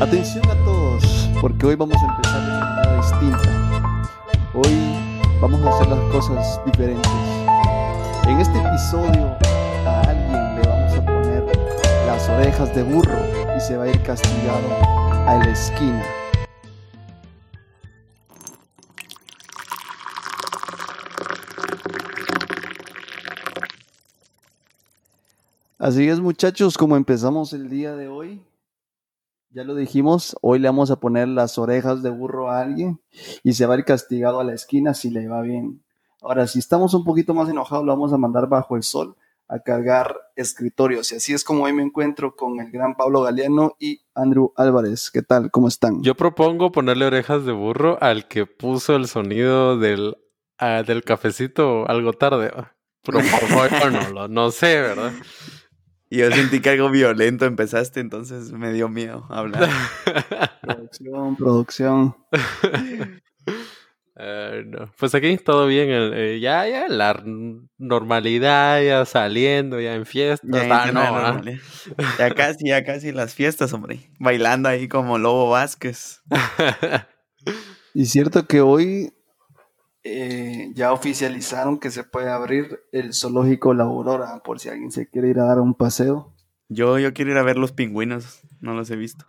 Atención 0.00 0.48
a 0.48 0.54
todos, 0.64 1.28
porque 1.40 1.66
hoy 1.66 1.74
vamos 1.74 1.96
a 2.00 2.06
empezar 2.06 2.40
de 2.40 2.52
manera 2.52 2.96
distinta. 2.98 4.12
Hoy 4.54 4.70
vamos 5.40 5.60
a 5.62 5.70
hacer 5.70 5.88
las 5.88 6.12
cosas 6.12 6.60
diferentes. 6.64 7.10
En 8.28 8.38
este 8.38 8.58
episodio 8.60 9.36
a 9.84 10.00
alguien 10.02 10.54
le 10.54 10.68
vamos 10.68 10.92
a 10.92 11.04
poner 11.04 11.44
las 12.06 12.28
orejas 12.28 12.72
de 12.76 12.84
burro 12.84 13.18
y 13.56 13.60
se 13.60 13.76
va 13.76 13.84
a 13.84 13.88
ir 13.88 14.00
castigado 14.04 14.68
a 15.26 15.34
la 15.36 15.50
esquina. 15.50 16.04
Así 25.76 26.08
es 26.08 26.20
muchachos, 26.20 26.78
como 26.78 26.96
empezamos 26.96 27.52
el 27.52 27.68
día 27.68 27.96
de 27.96 28.06
hoy, 28.06 28.40
ya 29.50 29.64
lo 29.64 29.74
dijimos, 29.74 30.36
hoy 30.42 30.58
le 30.58 30.68
vamos 30.68 30.90
a 30.90 31.00
poner 31.00 31.28
las 31.28 31.58
orejas 31.58 32.02
de 32.02 32.10
burro 32.10 32.50
a 32.50 32.60
alguien 32.60 33.00
y 33.42 33.54
se 33.54 33.66
va 33.66 33.74
a 33.74 33.78
ir 33.78 33.84
castigado 33.84 34.40
a 34.40 34.44
la 34.44 34.54
esquina 34.54 34.94
si 34.94 35.10
le 35.10 35.28
va 35.28 35.40
bien. 35.42 35.82
Ahora, 36.20 36.46
si 36.46 36.58
estamos 36.58 36.94
un 36.94 37.04
poquito 37.04 37.32
más 37.32 37.48
enojados, 37.48 37.84
lo 37.84 37.92
vamos 37.92 38.12
a 38.12 38.18
mandar 38.18 38.48
bajo 38.48 38.76
el 38.76 38.82
sol 38.82 39.16
a 39.48 39.60
cargar 39.60 40.14
escritorios. 40.36 41.10
Y 41.12 41.16
así 41.16 41.32
es 41.32 41.42
como 41.42 41.64
hoy 41.64 41.72
me 41.72 41.82
encuentro 41.82 42.36
con 42.36 42.60
el 42.60 42.70
gran 42.70 42.96
Pablo 42.96 43.22
Galeano 43.22 43.76
y 43.78 44.02
Andrew 44.14 44.52
Álvarez. 44.56 45.10
¿Qué 45.10 45.22
tal? 45.22 45.50
¿Cómo 45.50 45.68
están? 45.68 46.02
Yo 46.02 46.14
propongo 46.14 46.70
ponerle 46.70 47.06
orejas 47.06 47.46
de 47.46 47.52
burro 47.52 47.96
al 48.02 48.28
que 48.28 48.44
puso 48.44 48.94
el 48.94 49.08
sonido 49.08 49.78
del, 49.78 50.16
ah, 50.58 50.82
del 50.86 51.02
cafecito 51.02 51.88
algo 51.88 52.12
tarde. 52.12 52.52
Pero 53.02 53.20
no, 54.12 54.28
no 54.28 54.50
sé, 54.50 54.82
¿verdad? 54.82 55.12
Y 56.10 56.18
yo 56.18 56.30
sentí 56.30 56.60
que 56.60 56.70
algo 56.70 56.90
violento 56.90 57.44
empezaste, 57.44 58.00
entonces 58.00 58.52
me 58.52 58.72
dio 58.72 58.88
miedo 58.88 59.26
hablar. 59.28 59.68
producción, 60.62 61.36
producción. 61.36 62.16
Eh, 64.20 64.64
pues 64.98 65.14
aquí 65.14 65.36
todo 65.36 65.68
bien, 65.68 65.88
eh, 65.90 66.40
ya, 66.40 66.66
ya 66.66 66.88
la 66.88 67.22
normalidad, 67.78 68.82
ya 68.82 69.04
saliendo, 69.04 69.80
ya 69.80 69.94
en 69.94 70.06
fiestas. 70.06 70.50
Ya, 70.50 70.66
ah, 70.74 71.40
ya 72.18 72.34
casi, 72.34 72.66
ya 72.66 72.82
casi 72.82 73.12
las 73.12 73.34
fiestas, 73.34 73.72
hombre. 73.72 74.10
Bailando 74.18 74.68
ahí 74.68 74.88
como 74.88 75.18
Lobo 75.18 75.50
Vázquez. 75.50 76.22
y 77.94 78.06
cierto 78.06 78.48
que 78.48 78.60
hoy 78.60 79.12
eh, 80.10 80.72
ya 80.74 80.92
oficializaron 80.92 81.78
que 81.78 81.90
se 81.90 82.04
puede 82.04 82.30
abrir 82.30 82.80
el 82.92 83.14
zoológico 83.14 83.74
La 83.74 83.84
Aurora, 83.84 84.42
por 84.42 84.60
si 84.60 84.68
alguien 84.68 84.90
se 84.90 85.08
quiere 85.08 85.28
ir 85.28 85.38
a 85.38 85.44
dar 85.44 85.60
un 85.60 85.74
paseo. 85.74 86.34
Yo, 86.68 86.98
yo 86.98 87.12
quiero 87.12 87.30
ir 87.32 87.38
a 87.38 87.42
ver 87.42 87.56
los 87.56 87.72
pingüinos, 87.72 88.40
no 88.60 88.74
los 88.74 88.90
he 88.90 88.96
visto. 88.96 89.26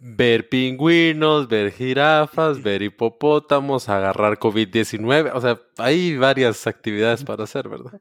Ver 0.00 0.48
pingüinos, 0.48 1.48
ver 1.48 1.72
jirafas, 1.72 2.62
ver 2.62 2.82
hipopótamos, 2.82 3.88
agarrar 3.88 4.38
COVID-19. 4.38 5.32
O 5.34 5.40
sea, 5.40 5.60
hay 5.76 6.16
varias 6.16 6.66
actividades 6.66 7.24
para 7.24 7.44
hacer, 7.44 7.68
¿verdad? 7.68 8.00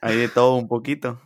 Hay 0.00 0.16
de 0.16 0.28
todo 0.28 0.54
un 0.56 0.68
poquito. 0.68 1.20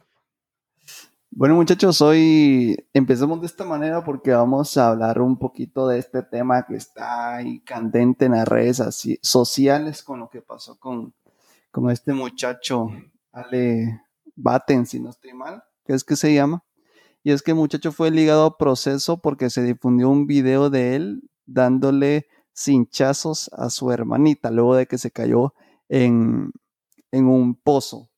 Bueno 1.38 1.54
muchachos, 1.54 2.00
hoy 2.02 2.76
empezamos 2.92 3.40
de 3.40 3.46
esta 3.46 3.64
manera 3.64 4.02
porque 4.02 4.32
vamos 4.32 4.76
a 4.76 4.88
hablar 4.88 5.20
un 5.20 5.38
poquito 5.38 5.86
de 5.86 6.00
este 6.00 6.24
tema 6.24 6.66
que 6.66 6.74
está 6.74 7.36
ahí 7.36 7.60
candente 7.60 8.24
en 8.24 8.32
las 8.32 8.48
redes 8.48 8.82
sociales 9.22 10.02
con 10.02 10.18
lo 10.18 10.30
que 10.30 10.42
pasó 10.42 10.80
con, 10.80 11.14
con 11.70 11.92
este 11.92 12.12
muchacho 12.12 12.90
Ale 13.30 14.00
Baten, 14.34 14.84
si 14.84 14.98
no 14.98 15.10
estoy 15.10 15.32
mal, 15.32 15.62
que 15.84 15.92
es 15.92 16.02
que 16.02 16.16
se 16.16 16.34
llama. 16.34 16.64
Y 17.22 17.30
es 17.30 17.42
que 17.42 17.52
el 17.52 17.56
muchacho 17.56 17.92
fue 17.92 18.10
ligado 18.10 18.44
a 18.44 18.58
proceso 18.58 19.22
porque 19.22 19.48
se 19.48 19.62
difundió 19.62 20.10
un 20.10 20.26
video 20.26 20.70
de 20.70 20.96
él 20.96 21.30
dándole 21.46 22.26
cinchazos 22.52 23.48
a 23.52 23.70
su 23.70 23.92
hermanita 23.92 24.50
luego 24.50 24.74
de 24.74 24.86
que 24.86 24.98
se 24.98 25.12
cayó 25.12 25.54
en, 25.88 26.50
en 27.12 27.26
un 27.28 27.54
pozo. 27.54 28.10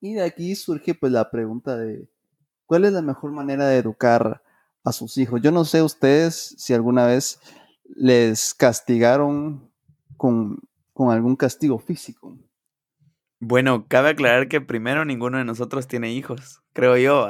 Y 0.00 0.14
de 0.14 0.22
aquí 0.22 0.54
surge 0.54 0.94
pues 0.94 1.10
la 1.10 1.28
pregunta 1.28 1.76
de 1.76 2.08
¿Cuál 2.66 2.84
es 2.84 2.92
la 2.92 3.02
mejor 3.02 3.32
manera 3.32 3.66
de 3.66 3.78
educar 3.78 4.42
a 4.84 4.92
sus 4.92 5.16
hijos? 5.18 5.40
Yo 5.40 5.52
no 5.52 5.64
sé 5.64 5.82
ustedes 5.82 6.54
si 6.58 6.74
alguna 6.74 7.06
vez 7.06 7.40
les 7.94 8.54
castigaron 8.54 9.70
con, 10.16 10.60
algún 10.96 11.36
castigo 11.36 11.78
físico. 11.78 12.38
Bueno, 13.38 13.86
cabe 13.88 14.10
aclarar 14.10 14.48
que 14.48 14.60
primero 14.60 15.04
ninguno 15.04 15.38
de 15.38 15.44
nosotros 15.44 15.86
tiene 15.86 16.12
hijos, 16.12 16.62
creo 16.72 16.96
yo. 16.96 17.28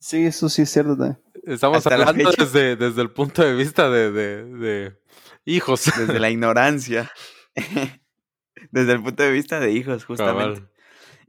Sí, 0.00 0.26
eso 0.26 0.48
sí 0.48 0.62
es 0.62 0.70
cierto. 0.70 1.16
Estamos 1.44 1.86
hablando 1.86 2.30
desde, 2.36 2.76
desde, 2.76 3.02
el 3.02 3.10
punto 3.10 3.42
de 3.42 3.54
vista 3.54 3.88
de, 3.88 4.10
de 4.10 4.98
hijos. 5.44 5.90
Desde 5.96 6.20
la 6.20 6.30
ignorancia. 6.30 7.10
desde 8.70 8.92
el 8.92 9.02
punto 9.02 9.22
de 9.22 9.30
vista 9.30 9.60
de 9.60 9.72
hijos, 9.72 10.04
justamente. 10.04 10.62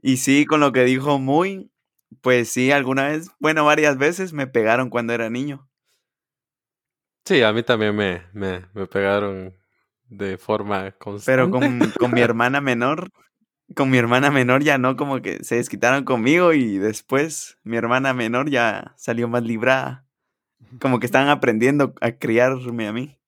Y 0.02 0.18
sí, 0.18 0.44
con 0.44 0.60
lo 0.60 0.72
que 0.72 0.84
dijo 0.84 1.18
Muy, 1.18 1.70
pues 2.20 2.48
sí, 2.48 2.70
alguna 2.70 3.08
vez, 3.08 3.30
bueno, 3.38 3.64
varias 3.64 3.98
veces 3.98 4.32
me 4.32 4.46
pegaron 4.46 4.90
cuando 4.90 5.12
era 5.12 5.30
niño. 5.30 5.68
Sí, 7.24 7.42
a 7.42 7.52
mí 7.52 7.62
también 7.62 7.96
me, 7.96 8.22
me, 8.32 8.66
me 8.72 8.86
pegaron 8.86 9.54
de 10.08 10.38
forma 10.38 10.92
constante. 10.92 11.32
Pero 11.32 11.50
con, 11.50 11.92
con 11.98 12.12
mi 12.12 12.20
hermana 12.22 12.60
menor, 12.60 13.10
con 13.74 13.90
mi 13.90 13.98
hermana 13.98 14.30
menor 14.30 14.62
ya 14.62 14.78
no, 14.78 14.96
como 14.96 15.20
que 15.20 15.42
se 15.42 15.56
desquitaron 15.56 16.04
conmigo 16.04 16.52
y 16.52 16.78
después 16.78 17.58
mi 17.64 17.76
hermana 17.76 18.14
menor 18.14 18.48
ya 18.48 18.94
salió 18.96 19.28
más 19.28 19.42
librada. 19.42 20.04
Como 20.80 21.00
que 21.00 21.06
estaban 21.06 21.28
aprendiendo 21.28 21.94
a 22.00 22.12
criarme 22.12 22.86
a 22.86 22.92
mí. 22.92 23.18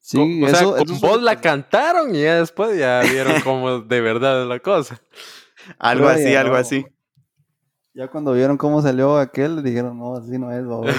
Sí, 0.00 0.42
o 0.42 0.48
sea, 0.48 0.64
con 0.64 1.00
vos 1.00 1.22
la 1.22 1.40
cantaron 1.40 2.14
y 2.14 2.22
ya 2.22 2.40
después 2.40 2.76
ya 2.76 3.02
vieron 3.02 3.40
cómo 3.42 3.80
de 3.80 4.00
verdad 4.00 4.42
es 4.42 4.48
la 4.48 4.58
cosa. 4.58 5.00
Algo 5.78 6.08
así, 6.08 6.34
algo 6.34 6.56
así. 6.56 6.84
Ya 7.94 8.08
cuando 8.08 8.32
vieron 8.32 8.56
cómo 8.56 8.80
salió 8.80 9.18
aquel, 9.18 9.62
dijeron, 9.62 9.98
no, 9.98 10.16
así 10.16 10.38
no 10.38 10.50
es, 10.50 10.66
babón. 10.66 10.88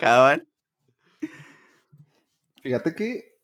Cabal. 0.00 0.46
Fíjate 2.62 2.94
que 2.94 3.38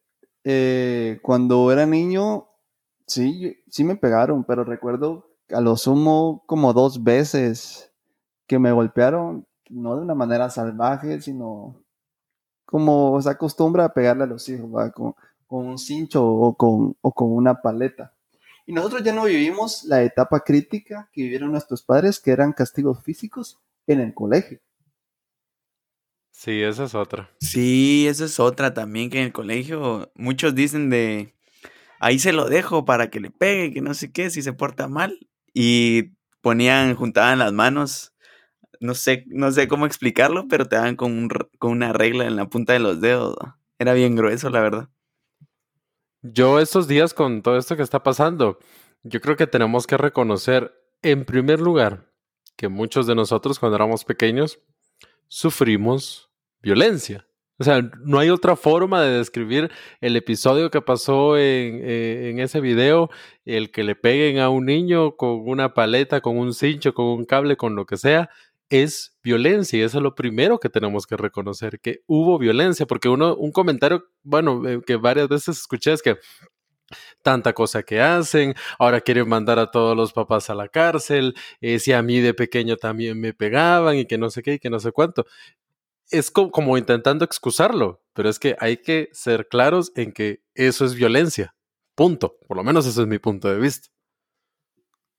eh, 0.45 1.19
cuando 1.23 1.73
era 1.73 1.87
niño, 1.87 2.49
sí, 3.07 3.57
sí 3.69 3.83
me 3.83 3.97
pegaron, 3.97 4.45
pero 4.45 4.65
recuerdo 4.65 5.31
a 5.51 5.61
lo 5.63 5.77
sumo 5.77 6.43
como 6.47 6.75
dos 6.75 7.03
veces 7.03 7.91
que 8.47 8.59
me 8.59 8.73
golpearon, 8.73 9.47
no 9.71 9.97
de 9.97 10.03
una 10.03 10.15
manera 10.15 10.51
salvaje, 10.51 11.23
sino 11.23 11.77
como 12.67 13.21
se 13.23 13.31
acostumbra 13.31 13.87
a 13.87 13.95
pegarle 13.95 14.25
a 14.25 14.27
los 14.27 14.47
hijos, 14.49 14.69
Con, 14.93 15.15
con, 15.47 15.67
un 15.67 15.79
cincho 15.79 16.27
o 16.27 16.55
con, 16.55 16.97
o 17.01 17.13
con 17.13 17.33
una 17.33 17.63
paleta. 17.63 18.13
Y 18.67 18.73
nosotros 18.73 19.05
ya 19.05 19.13
no 19.13 19.25
vivimos 19.25 19.85
la 19.85 20.03
etapa 20.03 20.41
crítica 20.41 21.09
que 21.13 21.23
vivieron 21.23 21.53
nuestros 21.53 21.83
padres, 21.83 22.19
que 22.19 22.33
eran 22.33 22.53
castigos 22.53 23.03
físicos 23.05 23.61
en 23.87 24.01
el 24.01 24.13
colegio. 24.13 24.61
Sí, 26.33 26.63
esa 26.63 26.85
es 26.85 26.95
otra. 26.95 27.31
Sí, 27.41 28.07
esa 28.09 28.25
es 28.25 28.41
otra 28.41 28.75
también, 28.75 29.09
que 29.09 29.19
en 29.19 29.27
el 29.27 29.33
colegio 29.33 30.11
muchos 30.17 30.55
dicen 30.55 30.91
de, 30.91 31.33
ahí 32.01 32.19
se 32.19 32.33
lo 32.33 32.49
dejo 32.49 32.85
para 32.85 33.09
que 33.09 33.21
le 33.21 33.31
pegue, 33.31 33.73
que 33.73 33.81
no 33.81 33.95
sé 33.95 34.11
qué, 34.11 34.31
si 34.31 34.43
se 34.43 34.53
porta 34.53 34.89
mal. 34.89 35.19
Y 35.55 36.17
ponían, 36.43 36.95
juntaban 36.97 37.39
las 37.39 37.53
manos, 37.53 38.13
no 38.81 38.95
sé, 38.95 39.25
no 39.29 39.51
sé 39.53 39.69
cómo 39.69 39.87
explicarlo, 39.87 40.49
pero 40.49 40.67
te 40.67 40.77
daban 40.77 40.97
con, 40.97 41.29
con 41.59 41.71
una 41.71 41.93
regla 41.93 42.27
en 42.27 42.37
la 42.37 42.49
punta 42.49 42.73
de 42.73 42.81
los 42.81 43.01
dedos. 43.01 43.37
Era 43.79 43.95
bien 43.95 44.17
grueso, 44.17 44.51
la 44.51 44.61
verdad. 44.61 44.89
Yo 46.23 46.61
estos 46.61 46.89
días 46.89 47.15
con 47.15 47.43
todo 47.43 47.57
esto 47.57 47.77
que 47.77 47.83
está 47.83 48.03
pasando, 48.03 48.59
yo 49.03 49.21
creo 49.21 49.37
que 49.37 49.47
tenemos 49.47 49.87
que 49.87 49.97
reconocer, 49.97 50.73
en 51.03 51.25
primer 51.25 51.61
lugar, 51.61 52.11
que 52.57 52.69
muchos 52.69 53.07
de 53.07 53.15
nosotros 53.15 53.59
cuando 53.59 53.77
éramos 53.77 54.05
pequeños 54.05 54.59
sufrimos 55.29 56.31
violencia. 56.61 57.27
O 57.59 57.65
sea, 57.65 57.81
no 58.05 58.19
hay 58.19 58.29
otra 58.29 58.55
forma 58.55 59.01
de 59.03 59.17
describir 59.17 59.71
el 60.01 60.17
episodio 60.17 60.71
que 60.71 60.83
pasó 60.83 61.39
en, 61.39 61.81
eh, 61.83 62.31
en, 62.31 62.39
ese 62.39 62.61
video, 62.61 63.09
el 63.47 63.71
que 63.71 63.83
le 63.83 63.95
peguen 63.95 64.41
a 64.41 64.51
un 64.51 64.67
niño 64.67 65.17
con 65.17 65.49
una 65.49 65.73
paleta, 65.73 66.21
con 66.21 66.37
un 66.37 66.53
cincho, 66.53 66.93
con 66.93 67.07
un 67.07 67.25
cable, 67.25 67.57
con 67.57 67.75
lo 67.75 67.87
que 67.87 67.97
sea, 67.97 68.29
es 68.69 69.17
violencia 69.23 69.79
y 69.79 69.83
eso 69.83 69.99
es 69.99 70.03
lo 70.03 70.15
primero 70.15 70.59
que 70.59 70.69
tenemos 70.69 71.07
que 71.07 71.17
reconocer, 71.17 71.81
que 71.81 72.01
hubo 72.07 72.39
violencia, 72.39 72.87
porque 72.87 73.09
uno, 73.09 73.37
un 73.37 73.53
comentario, 73.53 74.05
bueno, 74.23 74.67
eh, 74.69 74.81
que 74.87 74.97
varias 74.97 75.29
veces 75.29 75.59
escuché 75.59 75.93
es 75.93 76.03
que 76.03 76.19
tanta 77.23 77.53
cosa 77.53 77.83
que 77.83 78.01
hacen, 78.01 78.55
ahora 78.79 79.01
quieren 79.01 79.29
mandar 79.29 79.59
a 79.59 79.71
todos 79.71 79.97
los 79.97 80.13
papás 80.13 80.51
a 80.51 80.55
la 80.55 80.69
cárcel, 80.69 81.35
eh, 81.61 81.79
si 81.79 81.93
a 81.93 82.03
mí 82.03 82.21
de 82.21 82.35
pequeño 82.35 82.77
también 82.77 83.21
me 83.21 83.35
pegaban 83.35 83.97
y 83.97 84.07
que 84.07 84.19
no 84.19 84.31
sé 84.31 84.43
qué 84.43 84.55
y 84.55 84.59
que 84.59 84.71
no 84.71 84.81
sé 84.81 84.93
cuánto. 84.93 85.27
Es 86.11 86.31
como 86.31 86.79
intentando 86.79 87.25
excusarlo, 87.25 88.01
pero 88.13 88.29
es 88.29 88.39
que 88.39 88.57
hay 88.61 88.77
que 88.77 89.09
ser 89.13 89.49
claros 89.49 89.91
en 89.97 90.13
que 90.13 90.41
eso 90.55 90.85
es 90.85 90.95
violencia. 90.95 91.57
Punto. 91.97 92.39
Por 92.47 92.57
lo 92.57 92.63
menos 92.63 92.87
ese 92.87 93.01
es 93.03 93.09
mi 93.09 93.19
punto 93.19 93.49
de 93.49 93.59
vista. 93.59 93.89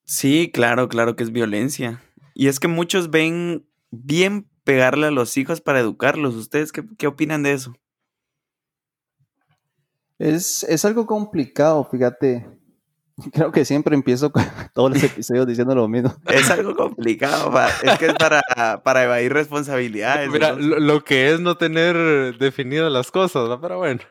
Sí, 0.06 0.50
claro, 0.54 0.88
claro 0.88 1.18
que 1.18 1.24
es 1.24 1.32
violencia. 1.34 2.02
Y 2.40 2.50
es 2.50 2.60
que 2.60 2.68
muchos 2.68 3.10
ven 3.10 3.68
bien 3.90 4.48
pegarle 4.64 5.08
a 5.08 5.12
los 5.12 5.38
hijos 5.38 5.60
para 5.60 5.80
educarlos. 5.80 6.36
¿Ustedes 6.36 6.72
qué, 6.72 6.84
qué 7.00 7.08
opinan 7.08 7.42
de 7.42 7.54
eso? 7.54 7.74
Es, 10.20 10.64
es 10.64 10.86
algo 10.86 11.08
complicado, 11.08 11.84
fíjate. 11.90 12.48
Creo 13.34 13.52
que 13.52 13.66
siempre 13.66 13.96
empiezo 13.96 14.32
con 14.32 14.44
todos 14.76 14.92
los 14.94 15.02
episodios 15.04 15.48
diciendo 15.48 15.74
lo 15.74 15.88
mismo. 15.88 16.14
Es 16.28 16.52
algo 16.52 16.76
complicado, 16.76 17.52
pa- 17.52 17.70
es 17.82 17.98
que 17.98 18.06
es 18.06 18.14
para, 18.14 18.84
para 18.84 19.04
evadir 19.06 19.34
responsabilidades. 19.34 20.30
Mira, 20.30 20.52
¿no? 20.52 20.60
lo, 20.60 20.80
lo 20.80 21.04
que 21.04 21.32
es 21.34 21.40
no 21.40 21.58
tener 21.58 22.38
definidas 22.38 22.92
las 22.92 23.10
cosas, 23.10 23.50
¿no? 23.50 23.60
pero 23.60 23.80
bueno. 23.80 24.02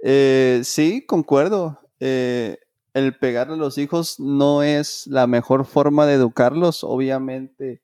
Eh, 0.00 0.60
sí, 0.64 1.04
concuerdo. 1.06 1.80
Eh, 2.00 2.58
el 2.96 3.14
pegarle 3.14 3.52
a 3.52 3.58
los 3.58 3.76
hijos 3.76 4.18
no 4.18 4.62
es 4.62 5.06
la 5.06 5.26
mejor 5.26 5.66
forma 5.66 6.06
de 6.06 6.14
educarlos. 6.14 6.82
Obviamente, 6.82 7.82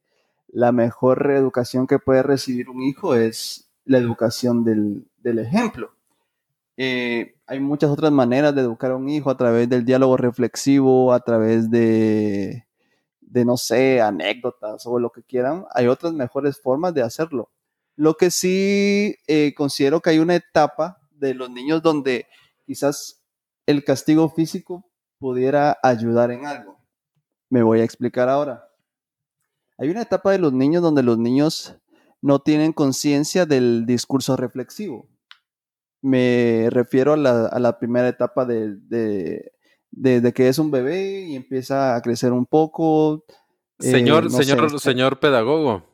la 0.49 0.73
mejor 0.73 1.27
reeducación 1.27 1.87
que 1.87 1.99
puede 1.99 2.23
recibir 2.23 2.71
un 2.71 2.83
hijo 2.83 3.15
es 3.15 3.71
la 3.85 3.99
educación 3.99 4.65
del, 4.65 5.07
del 5.19 5.41
ejemplo. 5.41 5.95
Eh, 6.79 7.35
hay 7.47 7.61
muchas 7.61 7.91
otras 7.91 8.11
maneras 8.11 8.55
de 8.55 8.63
educar 8.63 8.93
a 8.93 8.97
un 8.97 9.11
hijo 9.11 9.29
a 9.29 9.37
través 9.37 9.69
del 9.69 9.85
diálogo 9.85 10.17
reflexivo, 10.17 11.13
a 11.13 11.21
través 11.21 11.71
de, 11.71 12.65
de, 13.21 13.45
no 13.45 13.59
sé, 13.59 14.01
anécdotas 14.01 14.87
o 14.87 14.99
lo 14.99 15.11
que 15.11 15.23
quieran. 15.23 15.67
Hay 15.75 15.89
otras 15.89 16.15
mejores 16.15 16.59
formas 16.59 16.95
de 16.95 17.03
hacerlo. 17.03 17.51
Lo 17.97 18.15
que 18.15 18.31
sí 18.31 19.17
eh, 19.27 19.53
considero 19.55 20.01
que 20.01 20.09
hay 20.09 20.21
una 20.21 20.37
etapa 20.37 21.03
de 21.11 21.35
los 21.35 21.51
niños 21.51 21.83
donde 21.83 22.29
quizás 22.65 23.23
el 23.67 23.85
castigo 23.85 24.31
físico 24.31 24.87
pudiera 25.23 25.79
ayudar 25.85 26.33
en 26.33 26.47
algo. 26.47 26.81
Me 27.49 27.63
voy 27.63 27.79
a 27.81 27.85
explicar 27.85 28.29
ahora. 28.29 28.69
Hay 29.79 29.89
una 29.89 30.03
etapa 30.03 30.33
de 30.33 30.41
los 30.41 30.53
niños 30.53 30.83
donde 30.83 31.05
los 31.05 31.17
niños 31.17 31.77
no 32.21 32.41
tienen 32.41 32.73
conciencia 32.73 33.47
del 33.47 33.87
discurso 33.87 34.37
reflexivo. 34.37 35.09
Me 36.01 36.67
refiero 36.71 37.13
a 37.13 37.17
la, 37.17 37.47
a 37.47 37.61
la 37.61 37.79
primera 37.79 38.09
etapa 38.09 38.45
de, 38.45 38.75
de, 38.75 39.53
de, 39.93 40.21
de, 40.21 40.33
que 40.33 40.49
es 40.49 40.59
un 40.59 40.73
bebé 40.73 41.21
y 41.21 41.37
empieza 41.37 41.95
a 41.95 42.03
crecer 42.03 42.33
un 42.33 42.45
poco. 42.45 43.25
Señor, 43.79 44.25
eh, 44.25 44.29
no 44.29 44.43
señor, 44.43 44.71
sé, 44.73 44.79
señor 44.81 45.21
pedagogo, 45.21 45.85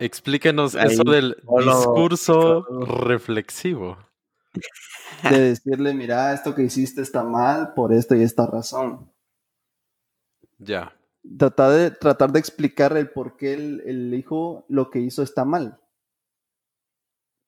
explíquenos 0.00 0.74
Ahí, 0.74 0.94
eso 0.94 1.04
del 1.04 1.36
discurso 1.60 2.64
reflexivo 3.04 3.98
de 5.30 5.40
decirle, 5.40 5.94
mira, 5.94 6.32
esto 6.32 6.54
que 6.54 6.62
hiciste 6.62 7.02
está 7.02 7.24
mal 7.24 7.74
por 7.74 7.92
esta 7.92 8.16
y 8.16 8.22
esta 8.22 8.46
razón. 8.46 9.10
Ya. 10.58 10.96
Tratar 11.38 11.70
de, 11.70 11.90
tratar 11.90 12.32
de 12.32 12.38
explicar 12.38 12.96
el 12.96 13.10
por 13.10 13.36
qué 13.36 13.54
el, 13.54 13.82
el, 13.86 14.14
hijo 14.14 14.66
lo 14.68 14.90
que 14.90 15.00
hizo 15.00 15.22
está 15.22 15.44
mal. 15.44 15.80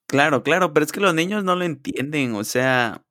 Claro, 0.07 0.41
claro, 0.41 0.73
pero 0.73 0.85
es 0.85 0.91
que 0.91 1.01
los 1.01 1.13
niños 1.13 1.43
no 1.43 1.55
lo 1.55 1.65
entienden, 1.65 2.33
o 2.33 2.43
sea, 2.43 3.03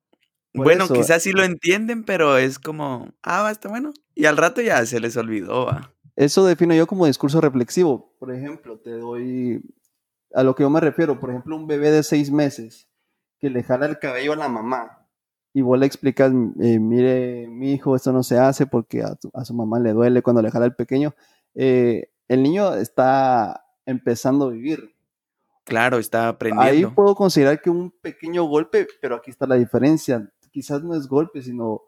por 0.53 0.65
bueno, 0.65 0.85
eso, 0.85 0.95
quizás 0.95 1.21
sí 1.21 1.31
lo 1.31 1.43
entienden, 1.43 2.03
pero 2.03 2.37
es 2.37 2.57
como, 2.57 3.13
ah, 3.21 3.43
va, 3.43 3.51
está 3.51 3.69
bueno. 3.69 3.93
Y 4.15 4.25
al 4.25 4.37
rato 4.37 4.61
ya 4.61 4.83
se 4.85 4.99
les 4.99 5.15
olvidó, 5.15 5.67
va. 5.67 5.93
Eso 6.15 6.45
defino 6.45 6.73
yo 6.73 6.87
como 6.87 7.05
discurso 7.05 7.39
reflexivo. 7.39 8.15
Por 8.19 8.33
ejemplo, 8.33 8.79
te 8.79 8.89
doy 8.89 9.61
a 10.33 10.41
lo 10.41 10.55
que 10.55 10.63
yo 10.63 10.69
me 10.71 10.79
refiero. 10.79 11.19
Por 11.19 11.29
ejemplo, 11.29 11.55
un 11.55 11.67
bebé 11.67 11.91
de 11.91 12.01
seis 12.01 12.31
meses 12.31 12.89
que 13.39 13.49
le 13.49 13.63
jala 13.63 13.85
el 13.85 13.99
cabello 13.99 14.33
a 14.33 14.37
la 14.37 14.49
mamá 14.49 15.07
y 15.57 15.63
vos 15.63 15.79
le 15.79 15.87
explicas, 15.87 16.31
eh, 16.61 16.77
mire, 16.77 17.47
mi 17.47 17.73
hijo, 17.73 17.95
esto 17.95 18.13
no 18.13 18.21
se 18.21 18.37
hace 18.37 18.67
porque 18.67 19.01
a, 19.01 19.15
tu, 19.15 19.31
a, 19.33 19.43
su 19.43 19.55
mamá 19.55 19.79
le 19.79 19.91
duele 19.91 20.21
cuando 20.21 20.43
le 20.43 20.51
jala 20.51 20.67
el 20.67 20.75
pequeño. 20.75 21.15
Eh, 21.55 22.11
el 22.27 22.43
niño 22.43 22.75
está 22.75 23.65
empezando 23.83 24.45
a 24.45 24.51
vivir. 24.51 24.93
Claro, 25.63 25.97
está 25.97 26.27
aprendiendo. 26.27 26.87
Ahí 26.89 26.93
puedo 26.93 27.15
considerar 27.15 27.59
que 27.59 27.71
un 27.71 27.89
pequeño 27.89 28.43
golpe, 28.43 28.85
pero 29.01 29.15
aquí 29.15 29.31
está 29.31 29.47
la 29.47 29.55
diferencia. 29.55 30.31
Quizás 30.51 30.83
no 30.83 30.93
es 30.93 31.07
golpe, 31.07 31.41
sino 31.41 31.81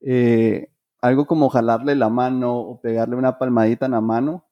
eh, 0.00 0.72
algo 1.00 1.24
como 1.24 1.48
jalarle 1.48 1.94
la 1.94 2.08
mano 2.08 2.58
o 2.58 2.80
pegarle 2.80 3.14
una 3.14 3.38
palmadita 3.38 3.86
en 3.86 3.92
la 3.92 4.00
mano. 4.00 4.48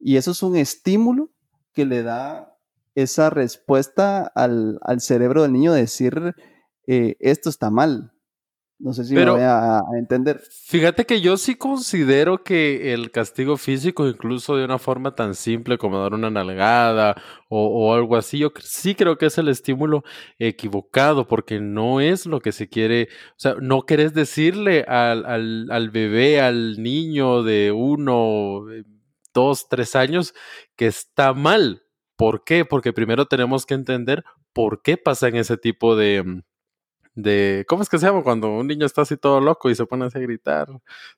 Y 0.00 0.16
eso 0.16 0.32
es 0.32 0.42
un 0.42 0.56
estímulo 0.56 1.30
que 1.72 1.86
le 1.86 2.02
da 2.02 2.57
esa 3.02 3.30
respuesta 3.30 4.30
al, 4.34 4.78
al 4.82 5.00
cerebro 5.00 5.42
del 5.42 5.52
niño 5.52 5.72
de 5.72 5.82
decir, 5.82 6.34
eh, 6.86 7.16
esto 7.20 7.48
está 7.48 7.70
mal. 7.70 8.12
No 8.80 8.92
sé 8.92 9.04
si 9.04 9.14
Pero, 9.14 9.32
me 9.34 9.40
voy 9.40 9.48
a, 9.48 9.78
a, 9.78 9.98
entender. 9.98 10.40
Fíjate 10.66 11.04
que 11.04 11.20
yo 11.20 11.36
sí 11.36 11.56
considero 11.56 12.44
que 12.44 12.94
el 12.94 13.10
castigo 13.10 13.56
físico, 13.56 14.06
incluso 14.06 14.56
de 14.56 14.64
una 14.64 14.78
forma 14.78 15.16
tan 15.16 15.34
simple 15.34 15.78
como 15.78 15.98
dar 15.98 16.14
una 16.14 16.30
nalgada 16.30 17.20
o, 17.48 17.66
o 17.66 17.94
algo 17.94 18.16
así, 18.16 18.38
yo 18.38 18.52
sí 18.60 18.94
creo 18.94 19.18
que 19.18 19.26
es 19.26 19.38
el 19.38 19.48
estímulo 19.48 20.04
equivocado, 20.38 21.26
porque 21.26 21.58
no 21.58 22.00
es 22.00 22.24
lo 22.24 22.38
que 22.38 22.52
se 22.52 22.68
quiere, 22.68 23.08
o 23.32 23.38
sea, 23.38 23.56
no 23.60 23.82
querés 23.82 24.14
decirle 24.14 24.84
al, 24.86 25.26
al, 25.26 25.66
al 25.72 25.90
bebé, 25.90 26.40
al 26.40 26.80
niño 26.80 27.42
de 27.42 27.72
uno, 27.72 28.62
dos, 29.34 29.68
tres 29.68 29.96
años, 29.96 30.34
que 30.76 30.86
está 30.86 31.32
mal. 31.34 31.82
¿Por 32.18 32.42
qué? 32.42 32.64
Porque 32.64 32.92
primero 32.92 33.26
tenemos 33.26 33.64
que 33.64 33.74
entender 33.74 34.24
por 34.52 34.82
qué 34.82 34.96
pasan 34.96 35.36
ese 35.36 35.56
tipo 35.56 35.94
de, 35.94 36.42
de, 37.14 37.64
¿cómo 37.68 37.80
es 37.84 37.88
que 37.88 37.96
se 37.96 38.06
llama? 38.06 38.24
Cuando 38.24 38.48
un 38.50 38.66
niño 38.66 38.86
está 38.86 39.02
así 39.02 39.16
todo 39.16 39.40
loco 39.40 39.70
y 39.70 39.76
se 39.76 39.86
pone 39.86 40.06
así 40.06 40.18
a 40.18 40.22
gritar. 40.22 40.66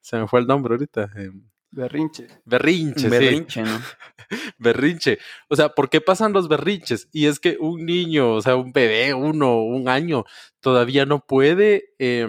Se 0.03 0.19
me 0.19 0.29
fue 0.29 0.41
el 0.41 0.47
nombre 0.47 0.75
ahorita. 0.75 1.11
Eh, 1.17 1.31
berrinche. 1.71 2.27
Berrinche, 2.45 3.09
berrinche, 3.09 3.65
sí. 3.65 3.71
¿no? 3.71 3.81
berrinche. 4.59 5.19
O 5.49 5.57
sea, 5.57 5.71
¿por 5.71 5.89
qué 5.89 6.03
pasan 6.03 6.35
los 6.35 6.49
berrinches? 6.49 7.09
Y 7.13 7.29
es 7.29 7.41
que 7.41 7.57
un 7.59 7.87
niño, 7.87 8.35
o 8.35 8.43
sea, 8.43 8.57
un 8.57 8.71
bebé, 8.71 9.15
uno, 9.15 9.63
un 9.63 9.89
año, 9.89 10.25
todavía 10.61 11.07
no 11.07 11.25
puede, 11.25 11.95
eh, 11.99 12.29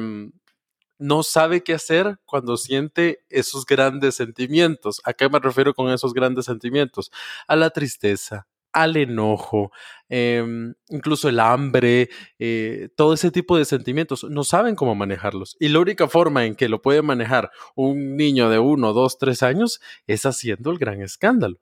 no 0.97 1.23
sabe 1.23 1.61
qué 1.61 1.73
hacer 1.73 2.19
cuando 2.23 2.55
siente 2.55 3.25
esos 3.29 3.65
grandes 3.65 4.15
sentimientos. 4.15 5.01
¿A 5.03 5.11
qué 5.11 5.27
me 5.27 5.39
refiero 5.39 5.73
con 5.73 5.91
esos 5.91 6.13
grandes 6.13 6.45
sentimientos? 6.45 7.11
A 7.47 7.57
la 7.57 7.71
tristeza, 7.71 8.47
al 8.73 8.97
enojo, 8.97 9.71
eh, 10.09 10.43
incluso 10.89 11.29
el 11.29 11.39
hambre, 11.39 12.09
eh, 12.39 12.89
todo 12.95 13.13
ese 13.13 13.31
tipo 13.31 13.57
de 13.57 13.65
sentimientos, 13.65 14.23
no 14.23 14.43
saben 14.43 14.75
cómo 14.75 14.95
manejarlos. 14.95 15.55
Y 15.59 15.69
la 15.69 15.79
única 15.79 16.07
forma 16.07 16.45
en 16.45 16.55
que 16.55 16.69
lo 16.69 16.81
puede 16.81 17.01
manejar 17.01 17.51
un 17.75 18.15
niño 18.15 18.49
de 18.49 18.59
uno, 18.59 18.93
dos, 18.93 19.17
tres 19.17 19.43
años 19.43 19.81
es 20.07 20.25
haciendo 20.25 20.71
el 20.71 20.77
gran 20.77 21.01
escándalo. 21.01 21.59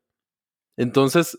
Entonces... 0.77 1.37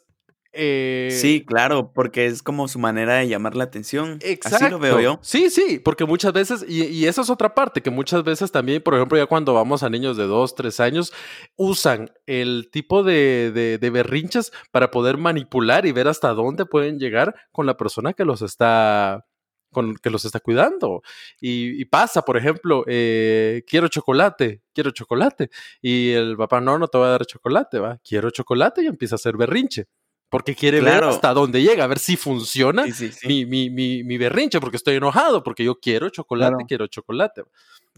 Eh... 0.53 1.09
Sí, 1.13 1.45
claro, 1.47 1.93
porque 1.93 2.27
es 2.27 2.43
como 2.43 2.67
su 2.69 2.79
manera 2.79 3.15
de 3.15 3.29
llamar 3.29 3.55
la 3.57 3.65
atención. 3.65 4.19
Exacto. 4.23 4.57
Así 4.57 4.71
lo 4.71 4.79
veo 4.79 5.01
yo. 5.01 5.19
Sí, 5.23 5.51
sí, 5.51 5.79
porque 5.79 6.05
muchas 6.05 6.33
veces, 6.33 6.65
y, 6.69 6.85
y 6.85 7.07
esa 7.07 7.23
es 7.23 7.31
otra 7.31 7.55
parte, 7.55 7.83
que 7.83 7.91
muchas 7.91 8.25
veces 8.25 8.51
también, 8.51 8.83
por 8.83 8.95
ejemplo, 8.95 9.17
ya 9.17 9.27
cuando 9.27 9.55
vamos 9.55 9.83
a 9.83 9.91
niños 9.91 10.17
de 10.17 10.25
dos, 10.25 10.55
tres 10.55 10.81
años, 10.81 11.13
usan 11.57 12.11
el 12.27 12.69
tipo 12.73 13.03
de, 13.03 13.53
de, 13.55 13.79
de 13.79 13.91
berrinches 13.91 14.53
para 14.71 14.91
poder 14.91 15.19
manipular 15.19 15.87
y 15.87 15.93
ver 15.93 16.09
hasta 16.09 16.35
dónde 16.35 16.67
pueden 16.67 16.99
llegar 16.99 17.35
con 17.53 17.67
la 17.67 17.77
persona 17.77 18.13
que 18.13 18.25
los 18.25 18.43
está 18.43 19.27
con 19.73 19.95
que 19.95 20.11
los 20.11 20.25
está 20.25 20.41
cuidando. 20.41 21.03
Y, 21.41 21.81
y 21.81 21.85
pasa, 21.85 22.23
por 22.23 22.37
ejemplo, 22.37 22.85
eh, 22.89 23.63
quiero 23.69 23.89
chocolate, 23.89 24.63
quiero 24.75 24.91
chocolate. 24.91 25.51
Y 25.81 26.11
el 26.11 26.37
papá, 26.37 26.61
no, 26.61 26.79
no 26.79 26.89
te 26.89 26.99
voy 26.99 27.07
a 27.07 27.11
dar 27.11 27.25
chocolate, 27.25 27.79
va, 27.79 27.99
quiero 28.03 28.31
chocolate 28.31 28.83
y 28.83 28.87
empieza 28.87 29.15
a 29.15 29.17
hacer 29.17 29.37
berrinche. 29.37 29.87
Porque 30.31 30.55
quiere 30.55 30.79
Claro. 30.81 31.07
ver 31.09 31.15
hasta 31.17 31.35
dónde 31.35 31.61
llega, 31.61 31.85
a 31.85 31.87
ver 31.89 31.99
si 31.99 32.17
funciona 32.17 32.85
Sí, 32.85 32.93
sí, 32.93 33.13
sí. 33.13 33.27
mi, 33.27 33.45
mi, 33.47 33.69
mi, 33.69 34.05
mi 34.05 34.17
berrinche, 34.17 34.61
porque 34.61 34.77
estoy 34.77 34.95
enojado, 34.97 35.43
porque 35.43 35.65
yo 35.65 35.81
quiero 35.81 36.09
chocolate, 36.09 36.53
Claro. 36.53 36.67
quiero 36.69 36.87
chocolate. 36.87 37.43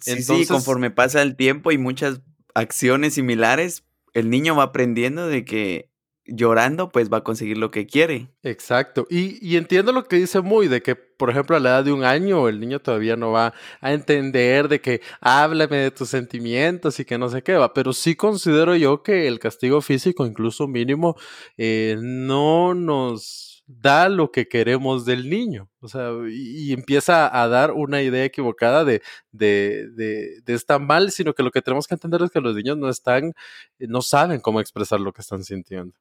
Entonces- 0.07 0.27
sí, 0.27 0.47
conforme 0.47 0.91
pasa 0.91 1.21
el 1.23 1.37
tiempo 1.37 1.71
y 1.73 1.79
muchas 1.79 2.23
acciones 2.55 3.15
similares, 3.15 3.85
el 4.15 4.31
niño 4.31 4.57
va 4.57 4.65
aprendiendo 4.65 5.27
de 5.29 5.45
que 5.45 5.89
llorando 6.27 6.91
pues 6.91 7.11
va 7.13 7.19
a 7.19 7.25
conseguir 7.25 7.59
lo 7.59 7.71
que 7.71 7.87
quiere. 7.87 8.29
Exacto. 8.43 9.07
Y, 9.11 9.39
y 9.47 9.57
entiendo 9.57 9.93
lo 9.93 10.05
que 10.05 10.17
dice 10.17 10.41
Muy, 10.41 10.69
de 10.69 10.83
que, 10.83 10.95
por 10.95 11.31
ejemplo, 11.31 11.57
a 11.57 11.61
la 11.61 11.71
edad 11.71 11.85
de 11.85 11.93
un 11.93 12.05
año, 12.05 12.49
el 12.49 12.61
niño 12.61 12.81
todavía 12.81 13.17
no 13.17 13.33
va 13.33 13.55
a 13.81 13.93
entender 13.93 14.69
de 14.69 14.81
que 14.81 15.01
háblame 15.21 15.77
de 15.79 15.91
tus 15.91 16.09
sentimientos 16.09 16.99
y 17.01 17.05
que 17.05 17.19
no 17.19 17.29
sé 17.29 17.43
qué 17.43 17.55
va. 17.55 17.75
Pero 17.75 17.93
sí 17.93 18.15
considero 18.17 18.77
yo 18.77 19.03
que 19.03 19.27
el 19.29 19.39
castigo 19.39 19.81
físico, 19.81 20.27
incluso 20.27 20.69
mínimo, 20.69 21.17
eh, 21.57 21.97
no 22.01 22.75
nos 22.75 23.65
da 23.67 24.09
lo 24.09 24.31
que 24.31 24.49
queremos 24.49 25.05
del 25.05 25.31
niño. 25.31 25.69
O 25.81 25.89
sea, 25.89 26.11
y, 26.29 26.71
y 26.71 26.73
empieza 26.73 27.41
a 27.41 27.49
dar 27.49 27.73
una 27.73 28.03
idea 28.03 28.25
equivocada 28.25 28.85
de, 28.85 29.03
de, 29.33 29.89
de, 29.95 30.41
de 30.45 30.55
está 30.55 30.79
mal, 30.79 31.11
sino 31.11 31.33
que 31.35 31.43
lo 31.43 31.51
que 31.51 31.63
tenemos 31.63 31.87
que 31.87 31.95
entender 31.95 32.23
es 32.23 32.31
que 32.31 32.41
los 32.41 32.55
niños 32.55 32.77
no 32.79 32.89
están, 32.89 33.33
no 33.79 34.03
saben 34.03 34.41
cómo 34.41 34.61
expresar 34.61 35.01
lo 35.01 35.13
que 35.13 35.23
están 35.23 35.45
sintiendo. 35.45 35.95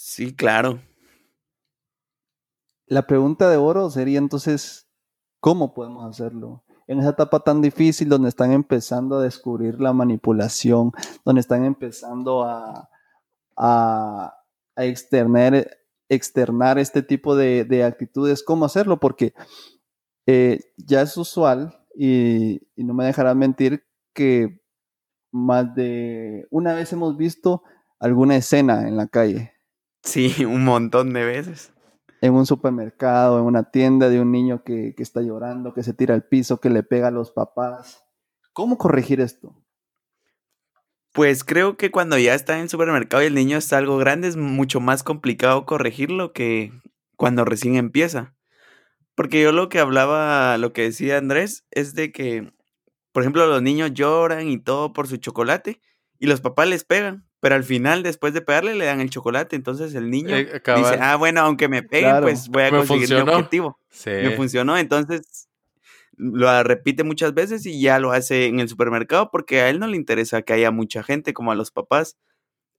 Sí, 0.00 0.32
claro. 0.32 0.80
La 2.86 3.08
pregunta 3.08 3.50
de 3.50 3.56
oro 3.56 3.90
sería 3.90 4.18
entonces, 4.18 4.88
¿cómo 5.40 5.74
podemos 5.74 6.08
hacerlo? 6.08 6.62
En 6.86 7.00
esa 7.00 7.10
etapa 7.10 7.40
tan 7.40 7.60
difícil 7.60 8.08
donde 8.08 8.28
están 8.28 8.52
empezando 8.52 9.16
a 9.16 9.22
descubrir 9.24 9.80
la 9.80 9.92
manipulación, 9.92 10.92
donde 11.24 11.40
están 11.40 11.64
empezando 11.64 12.44
a, 12.44 12.88
a, 13.56 14.34
externar, 14.76 15.68
externar 16.08 16.78
este 16.78 17.02
tipo 17.02 17.34
de, 17.34 17.82
actitudes, 17.84 18.44
cómo 18.44 18.66
hacerlo, 18.66 19.00
porque 19.00 19.34
eh, 20.26 20.60
ya 20.76 21.02
es 21.02 21.16
usual 21.16 21.76
y, 21.96 22.60
y 22.76 22.84
no 22.84 22.94
me 22.94 23.04
dejarán 23.04 23.38
mentir 23.38 23.84
que 24.14 24.62
más 25.32 25.74
de 25.74 26.46
una 26.50 26.74
vez 26.74 26.92
hemos 26.92 27.16
visto 27.16 27.64
alguna 27.98 28.36
escena 28.36 28.86
en 28.86 28.96
la 28.96 29.08
calle. 29.08 29.57
Sí, 30.02 30.44
un 30.44 30.64
montón 30.64 31.12
de 31.12 31.24
veces. 31.24 31.72
En 32.20 32.34
un 32.34 32.46
supermercado, 32.46 33.38
en 33.38 33.44
una 33.44 33.70
tienda 33.70 34.08
de 34.08 34.20
un 34.20 34.32
niño 34.32 34.64
que, 34.64 34.94
que 34.96 35.02
está 35.02 35.22
llorando, 35.22 35.72
que 35.72 35.82
se 35.82 35.94
tira 35.94 36.14
al 36.14 36.24
piso, 36.24 36.60
que 36.60 36.70
le 36.70 36.82
pega 36.82 37.08
a 37.08 37.12
los 37.12 37.30
papás. 37.30 38.04
¿Cómo 38.52 38.78
corregir 38.78 39.20
esto? 39.20 39.54
Pues 41.12 41.44
creo 41.44 41.76
que 41.76 41.90
cuando 41.90 42.18
ya 42.18 42.34
está 42.34 42.56
en 42.56 42.62
el 42.62 42.68
supermercado 42.68 43.22
y 43.22 43.26
el 43.26 43.34
niño 43.34 43.56
está 43.56 43.78
algo 43.78 43.98
grande 43.98 44.28
es 44.28 44.36
mucho 44.36 44.80
más 44.80 45.02
complicado 45.02 45.66
corregirlo 45.66 46.32
que 46.32 46.72
cuando 47.16 47.44
recién 47.44 47.76
empieza. 47.76 48.36
Porque 49.14 49.42
yo 49.42 49.50
lo 49.52 49.68
que 49.68 49.80
hablaba, 49.80 50.58
lo 50.58 50.72
que 50.72 50.82
decía 50.82 51.18
Andrés, 51.18 51.66
es 51.70 51.94
de 51.94 52.12
que, 52.12 52.52
por 53.12 53.22
ejemplo, 53.22 53.46
los 53.46 53.62
niños 53.62 53.92
lloran 53.92 54.48
y 54.48 54.58
todo 54.58 54.92
por 54.92 55.08
su 55.08 55.16
chocolate 55.16 55.80
y 56.18 56.26
los 56.26 56.40
papás 56.40 56.68
les 56.68 56.84
pegan, 56.84 57.27
pero 57.40 57.54
al 57.54 57.64
final, 57.64 58.02
después 58.02 58.34
de 58.34 58.40
pegarle, 58.40 58.74
le 58.74 58.84
dan 58.84 59.00
el 59.00 59.10
chocolate. 59.10 59.54
Entonces 59.54 59.94
el 59.94 60.10
niño 60.10 60.36
eh, 60.36 60.60
dice, 60.76 60.98
ah, 61.00 61.16
bueno, 61.16 61.40
aunque 61.40 61.68
me 61.68 61.82
peguen, 61.82 62.20
pues 62.20 62.48
voy 62.48 62.64
a 62.64 62.70
conseguir 62.70 63.10
mi 63.10 63.20
objetivo. 63.20 63.78
Me 64.06 64.30
funcionó, 64.32 64.76
entonces 64.76 65.48
lo 66.18 66.62
repite 66.64 67.04
muchas 67.04 67.32
veces 67.32 67.64
y 67.64 67.80
ya 67.80 68.00
lo 68.00 68.10
hace 68.10 68.46
en 68.46 68.58
el 68.58 68.68
supermercado 68.68 69.30
porque 69.30 69.60
a 69.60 69.70
él 69.70 69.78
no 69.78 69.86
le 69.86 69.96
interesa 69.96 70.42
que 70.42 70.52
haya 70.52 70.72
mucha 70.72 71.04
gente 71.04 71.32
como 71.32 71.52
a 71.52 71.54
los 71.54 71.70
papás. 71.70 72.18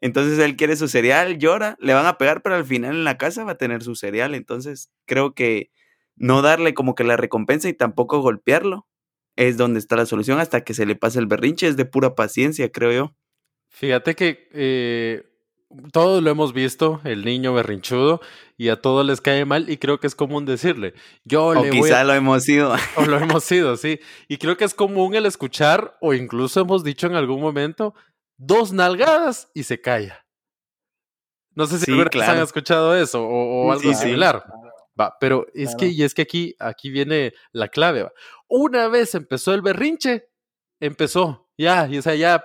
Entonces 0.01 0.39
él 0.39 0.57
quiere 0.57 0.75
su 0.75 0.87
cereal, 0.89 1.37
llora, 1.37 1.77
le 1.79 1.93
van 1.93 2.05
a 2.05 2.17
pegar, 2.17 2.41
pero 2.41 2.55
al 2.55 2.65
final 2.65 2.95
en 2.95 3.03
la 3.05 3.17
casa 3.17 3.45
va 3.45 3.53
a 3.53 3.57
tener 3.57 3.81
su 3.81 3.95
cereal. 3.95 4.35
Entonces 4.35 4.91
creo 5.05 5.33
que 5.33 5.71
no 6.15 6.41
darle 6.41 6.73
como 6.73 6.95
que 6.95 7.05
la 7.05 7.15
recompensa 7.15 7.69
y 7.69 7.73
tampoco 7.73 8.19
golpearlo 8.19 8.87
es 9.37 9.55
donde 9.55 9.79
está 9.79 9.95
la 9.95 10.05
solución 10.05 10.39
hasta 10.39 10.65
que 10.65 10.73
se 10.73 10.85
le 10.85 10.95
pase 10.95 11.19
el 11.19 11.27
berrinche. 11.27 11.67
Es 11.67 11.77
de 11.77 11.85
pura 11.85 12.15
paciencia, 12.15 12.69
creo 12.71 12.91
yo. 12.91 13.15
Fíjate 13.69 14.15
que 14.15 14.49
eh, 14.53 15.23
todos 15.91 16.23
lo 16.23 16.29
hemos 16.29 16.53
visto, 16.53 16.99
el 17.03 17.23
niño 17.23 17.53
berrinchudo, 17.53 18.21
y 18.57 18.69
a 18.69 18.81
todos 18.81 19.05
les 19.05 19.21
cae 19.21 19.45
mal, 19.45 19.69
y 19.69 19.77
creo 19.77 19.99
que 19.99 20.07
es 20.07 20.15
común 20.15 20.45
decirle, 20.45 20.93
yo 21.23 21.45
o 21.45 21.53
le 21.53 21.69
quizá 21.69 22.03
lo 22.03 22.13
hemos 22.13 22.43
sido. 22.43 22.75
O 22.97 23.05
lo 23.05 23.17
hemos 23.17 23.43
sido, 23.43 23.77
sí. 23.77 23.99
Y 24.27 24.37
creo 24.37 24.57
que 24.57 24.65
es 24.65 24.73
común 24.73 25.15
el 25.15 25.25
escuchar, 25.25 25.97
o 26.01 26.13
incluso 26.13 26.61
hemos 26.61 26.83
dicho 26.83 27.07
en 27.07 27.15
algún 27.15 27.41
momento, 27.41 27.93
dos 28.37 28.73
nalgadas 28.73 29.49
y 29.53 29.63
se 29.63 29.79
calla. 29.79 30.25
No 31.55 31.65
sé 31.67 31.77
si 31.79 31.85
sí, 31.85 31.91
han 32.21 32.39
escuchado 32.39 32.95
eso 32.95 33.23
o, 33.23 33.71
algo 33.71 33.93
similar. 33.93 34.43
Va, 34.99 35.15
pero 35.19 35.45
es 35.53 35.75
que, 35.75 35.87
y 35.87 36.03
es 36.03 36.13
que 36.13 36.21
aquí, 36.23 36.55
aquí 36.59 36.89
viene 36.89 37.33
la 37.51 37.67
clave. 37.67 38.03
Va. 38.03 38.11
Una 38.47 38.87
vez 38.87 39.13
empezó 39.15 39.53
el 39.53 39.61
berrinche, 39.61 40.29
empezó, 40.79 41.49
ya, 41.57 41.87
y 41.87 41.97
o 41.97 42.01
sea, 42.01 42.15
ya 42.15 42.43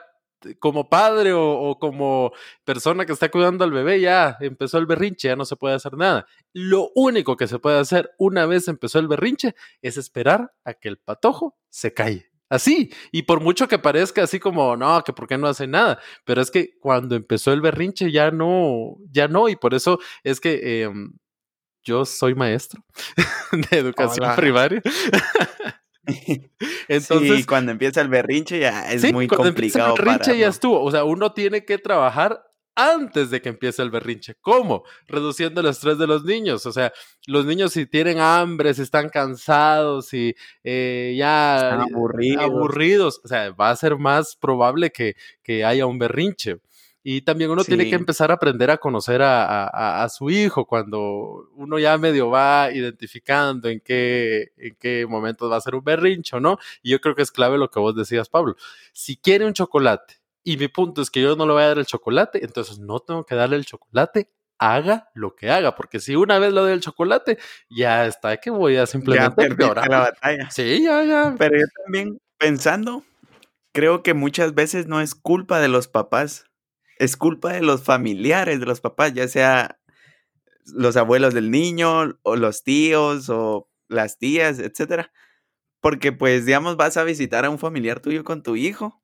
como 0.58 0.88
padre 0.88 1.32
o, 1.32 1.78
como 1.78 2.32
persona 2.64 3.06
que 3.06 3.12
está 3.12 3.30
cuidando 3.30 3.64
al 3.64 3.72
bebé, 3.72 4.00
ya 4.00 4.36
empezó 4.40 4.78
el 4.78 4.86
berrinche, 4.86 5.28
ya 5.28 5.36
no 5.36 5.44
se 5.44 5.56
puede 5.56 5.74
hacer 5.74 5.96
nada. 5.96 6.26
Lo 6.52 6.90
único 6.94 7.36
que 7.36 7.46
se 7.46 7.58
puede 7.58 7.78
hacer 7.78 8.10
una 8.18 8.46
vez 8.46 8.68
empezó 8.68 8.98
el 8.98 9.08
berrinche 9.08 9.54
es 9.82 9.96
esperar 9.96 10.52
a 10.64 10.74
que 10.74 10.88
el 10.88 10.98
patojo 10.98 11.56
se 11.68 11.92
calle. 11.92 12.30
Así, 12.50 12.92
y 13.10 13.22
por 13.22 13.40
mucho 13.40 13.66
que 13.66 13.78
parezca 13.78 14.22
así 14.22 14.38
como, 14.38 14.76
no, 14.76 15.02
que 15.02 15.12
por 15.12 15.26
qué 15.26 15.38
no 15.38 15.48
hace 15.48 15.66
nada, 15.66 15.98
pero 16.24 16.42
es 16.42 16.50
que 16.50 16.78
cuando 16.78 17.16
empezó 17.16 17.52
el 17.52 17.60
berrinche 17.60 18.12
ya 18.12 18.30
no, 18.30 18.96
ya 19.10 19.28
no, 19.28 19.48
y 19.48 19.56
por 19.56 19.74
eso 19.74 19.98
es 20.22 20.40
que 20.40 20.82
em, 20.82 21.14
yo 21.82 22.04
soy 22.04 22.34
maestro 22.34 22.84
de 23.70 23.78
educación 23.78 24.36
primaria. 24.36 24.82
Entonces, 26.88 27.46
cuando 27.46 27.72
empieza 27.72 28.00
el 28.00 28.08
berrinche 28.08 28.58
ya 28.58 28.90
es 28.92 29.12
muy 29.12 29.26
complicado. 29.26 29.94
el 29.96 30.04
berrinche 30.04 30.38
ya 30.38 30.48
estuvo. 30.48 30.82
O 30.82 30.90
sea, 30.90 31.04
uno 31.04 31.32
tiene 31.32 31.64
que 31.64 31.78
trabajar 31.78 32.44
antes 32.74 33.30
de 33.30 33.40
que 33.40 33.48
empiece 33.50 33.82
el 33.82 33.90
berrinche. 33.90 34.34
¿Cómo? 34.40 34.84
Reduciendo 35.06 35.60
el 35.60 35.68
estrés 35.68 35.98
de 35.98 36.06
los 36.06 36.24
niños. 36.24 36.66
O 36.66 36.72
sea, 36.72 36.92
los 37.26 37.46
niños 37.46 37.72
si 37.72 37.86
tienen 37.86 38.18
hambre, 38.18 38.74
si 38.74 38.82
están 38.82 39.08
cansados, 39.08 40.06
si 40.06 40.34
eh, 40.62 41.14
ya 41.16 41.82
aburridos. 41.82 42.44
aburridos, 42.44 43.20
o 43.24 43.28
sea, 43.28 43.50
va 43.50 43.70
a 43.70 43.76
ser 43.76 43.96
más 43.96 44.36
probable 44.36 44.90
que, 44.90 45.14
que 45.42 45.64
haya 45.64 45.86
un 45.86 45.98
berrinche. 45.98 46.58
Y 47.06 47.20
también 47.20 47.50
uno 47.50 47.62
tiene 47.64 47.90
que 47.90 47.96
empezar 47.96 48.30
a 48.30 48.34
aprender 48.34 48.70
a 48.70 48.78
conocer 48.78 49.20
a, 49.22 50.08
su 50.08 50.30
hijo 50.30 50.64
cuando 50.66 51.50
uno 51.54 51.78
ya 51.78 51.98
medio 51.98 52.30
va 52.30 52.70
identificando 52.72 53.68
en 53.68 53.80
qué, 53.80 54.52
en 54.56 54.74
qué 54.76 55.04
momentos 55.06 55.52
va 55.52 55.56
a 55.56 55.60
ser 55.60 55.74
un 55.74 55.84
berrincho, 55.84 56.40
¿no? 56.40 56.58
Y 56.82 56.92
yo 56.92 57.02
creo 57.02 57.14
que 57.14 57.20
es 57.20 57.30
clave 57.30 57.58
lo 57.58 57.70
que 57.70 57.78
vos 57.78 57.94
decías, 57.94 58.30
Pablo. 58.30 58.56
Si 58.94 59.18
quiere 59.18 59.44
un 59.44 59.52
chocolate 59.52 60.14
y 60.42 60.56
mi 60.56 60.68
punto 60.68 61.02
es 61.02 61.10
que 61.10 61.20
yo 61.20 61.36
no 61.36 61.46
le 61.46 61.52
voy 61.52 61.62
a 61.64 61.68
dar 61.68 61.78
el 61.78 61.84
chocolate, 61.84 62.42
entonces 62.42 62.78
no 62.78 63.00
tengo 63.00 63.26
que 63.26 63.34
darle 63.34 63.56
el 63.56 63.66
chocolate, 63.66 64.30
haga 64.58 65.10
lo 65.12 65.36
que 65.36 65.50
haga, 65.50 65.76
porque 65.76 66.00
si 66.00 66.16
una 66.16 66.38
vez 66.38 66.54
le 66.54 66.60
doy 66.62 66.72
el 66.72 66.80
chocolate, 66.80 67.36
ya 67.68 68.06
está 68.06 68.38
que 68.38 68.48
voy 68.48 68.76
a 68.76 68.86
simplemente 68.86 69.46
ya 69.58 69.74
la 69.74 69.98
batalla. 69.98 70.50
Sí, 70.50 70.82
ya, 70.82 71.02
ya. 71.04 71.34
Pero 71.36 71.58
yo 71.60 71.66
también 71.84 72.18
pensando, 72.38 73.04
creo 73.74 74.02
que 74.02 74.14
muchas 74.14 74.54
veces 74.54 74.86
no 74.86 75.02
es 75.02 75.14
culpa 75.14 75.60
de 75.60 75.68
los 75.68 75.86
papás 75.86 76.46
es 76.98 77.16
culpa 77.16 77.52
de 77.52 77.62
los 77.62 77.82
familiares 77.82 78.60
de 78.60 78.66
los 78.66 78.80
papás, 78.80 79.14
ya 79.14 79.28
sea 79.28 79.78
los 80.66 80.96
abuelos 80.96 81.34
del 81.34 81.50
niño 81.50 82.18
o 82.22 82.36
los 82.36 82.62
tíos 82.62 83.28
o 83.28 83.68
las 83.88 84.18
tías, 84.18 84.58
etcétera. 84.58 85.12
Porque 85.80 86.12
pues, 86.12 86.46
digamos, 86.46 86.76
vas 86.76 86.96
a 86.96 87.04
visitar 87.04 87.44
a 87.44 87.50
un 87.50 87.58
familiar 87.58 88.00
tuyo 88.00 88.24
con 88.24 88.42
tu 88.42 88.56
hijo 88.56 89.02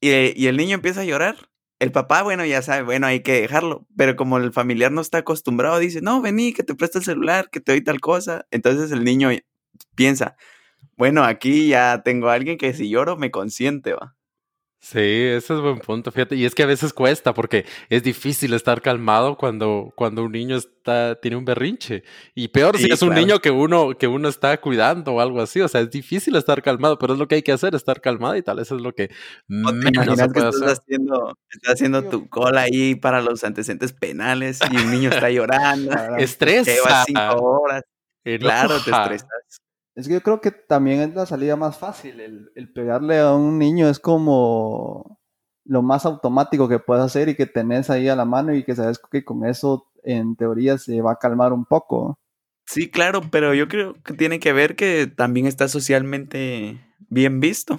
y, 0.00 0.46
el 0.46 0.56
niño 0.56 0.74
empieza 0.74 1.02
a 1.02 1.04
llorar. 1.04 1.50
El 1.78 1.92
papá, 1.92 2.22
bueno, 2.22 2.44
ya 2.44 2.62
sabe, 2.62 2.82
bueno, 2.82 3.06
hay 3.06 3.20
que 3.22 3.40
dejarlo, 3.40 3.86
pero 3.96 4.14
como 4.14 4.36
el 4.38 4.52
familiar 4.52 4.92
no 4.92 5.00
está 5.00 5.18
acostumbrado, 5.18 5.78
dice, 5.78 6.02
no, 6.02 6.20
vení, 6.20 6.52
que 6.52 6.62
te 6.62 6.74
presta 6.74 6.98
el 6.98 7.04
celular, 7.04 7.48
que 7.50 7.60
te 7.60 7.72
doy 7.72 7.82
tal 7.82 8.00
cosa. 8.00 8.46
Entonces 8.50 8.92
el 8.92 9.02
niño 9.04 9.30
piensa, 9.94 10.36
bueno, 10.96 11.24
aquí 11.24 11.68
ya 11.68 12.02
tengo 12.04 12.28
a 12.28 12.34
alguien 12.34 12.58
que 12.58 12.74
si 12.74 12.90
lloro 12.90 13.16
me 13.16 13.30
consiente, 13.30 13.94
va. 13.94 14.16
Sí, 14.82 14.98
ese 14.98 15.54
es 15.54 15.60
buen 15.60 15.78
punto, 15.78 16.10
fíjate. 16.10 16.36
Y 16.36 16.46
es 16.46 16.54
que 16.54 16.62
a 16.62 16.66
veces 16.66 16.94
cuesta 16.94 17.34
porque 17.34 17.66
es 17.90 18.02
difícil 18.02 18.54
estar 18.54 18.80
calmado 18.80 19.36
cuando, 19.36 19.92
cuando 19.94 20.24
un 20.24 20.32
niño 20.32 20.56
está, 20.56 21.20
tiene 21.20 21.36
un 21.36 21.44
berrinche. 21.44 22.02
Y 22.34 22.48
peor 22.48 22.78
si 22.78 22.90
es 22.90 23.02
un 23.02 23.14
niño 23.14 23.40
que 23.40 23.50
uno, 23.50 23.90
que 23.98 24.06
uno 24.06 24.30
está 24.30 24.58
cuidando 24.58 25.12
o 25.12 25.20
algo 25.20 25.42
así. 25.42 25.60
O 25.60 25.68
sea, 25.68 25.82
es 25.82 25.90
difícil 25.90 26.34
estar 26.34 26.62
calmado, 26.62 26.98
pero 26.98 27.12
es 27.12 27.18
lo 27.18 27.28
que 27.28 27.34
hay 27.34 27.42
que 27.42 27.52
hacer, 27.52 27.74
estar 27.74 28.00
calmado 28.00 28.36
y 28.36 28.42
tal. 28.42 28.58
Eso 28.58 28.74
es 28.76 28.80
lo 28.80 28.94
que 28.94 29.10
menos 29.48 30.18
se 30.18 30.28
puede 30.30 30.48
hacer. 30.48 30.62
Estás 30.62 30.78
haciendo, 30.78 31.38
estás 31.50 31.74
haciendo 31.74 32.02
tu 32.04 32.28
cola 32.30 32.62
ahí 32.62 32.94
para 32.94 33.20
los 33.20 33.44
antecedentes 33.44 33.92
penales 33.92 34.60
y 34.72 34.76
un 34.78 34.90
niño 34.90 35.10
está 35.10 35.30
llorando. 35.30 35.92
Estresa. 36.16 36.72
Lleva 36.72 37.04
cinco 37.04 37.60
horas. 37.60 37.82
Claro, 38.24 38.82
te 38.82 38.90
estresas. 38.90 39.60
Es 40.00 40.08
que 40.08 40.14
yo 40.14 40.22
creo 40.22 40.40
que 40.40 40.50
también 40.50 41.00
es 41.00 41.14
la 41.14 41.26
salida 41.26 41.56
más 41.56 41.78
fácil. 41.78 42.20
El, 42.20 42.72
pegarle 42.72 43.18
a 43.18 43.34
un 43.34 43.58
niño 43.58 43.88
es 43.88 43.98
como 43.98 45.20
lo 45.64 45.82
más 45.82 46.06
automático 46.06 46.68
que 46.68 46.78
puedes 46.78 47.04
hacer 47.04 47.28
y 47.28 47.36
que 47.36 47.46
tenés 47.46 47.90
ahí 47.90 48.08
a 48.08 48.16
la 48.16 48.24
mano 48.24 48.54
y 48.54 48.64
que 48.64 48.74
sabes 48.74 48.98
que 49.10 49.24
con 49.24 49.46
eso 49.46 49.90
en 50.02 50.36
teoría 50.36 50.78
se 50.78 51.02
va 51.02 51.12
a 51.12 51.18
calmar 51.18 51.52
un 51.52 51.66
poco. 51.66 52.18
Sí, 52.66 52.90
claro, 52.90 53.20
pero 53.30 53.52
yo 53.52 53.68
creo 53.68 53.94
que 54.02 54.14
tiene 54.14 54.40
que 54.40 54.52
ver 54.54 54.74
que 54.74 55.06
también 55.06 55.46
está 55.46 55.68
socialmente 55.68 56.80
bien 57.08 57.40
visto, 57.40 57.78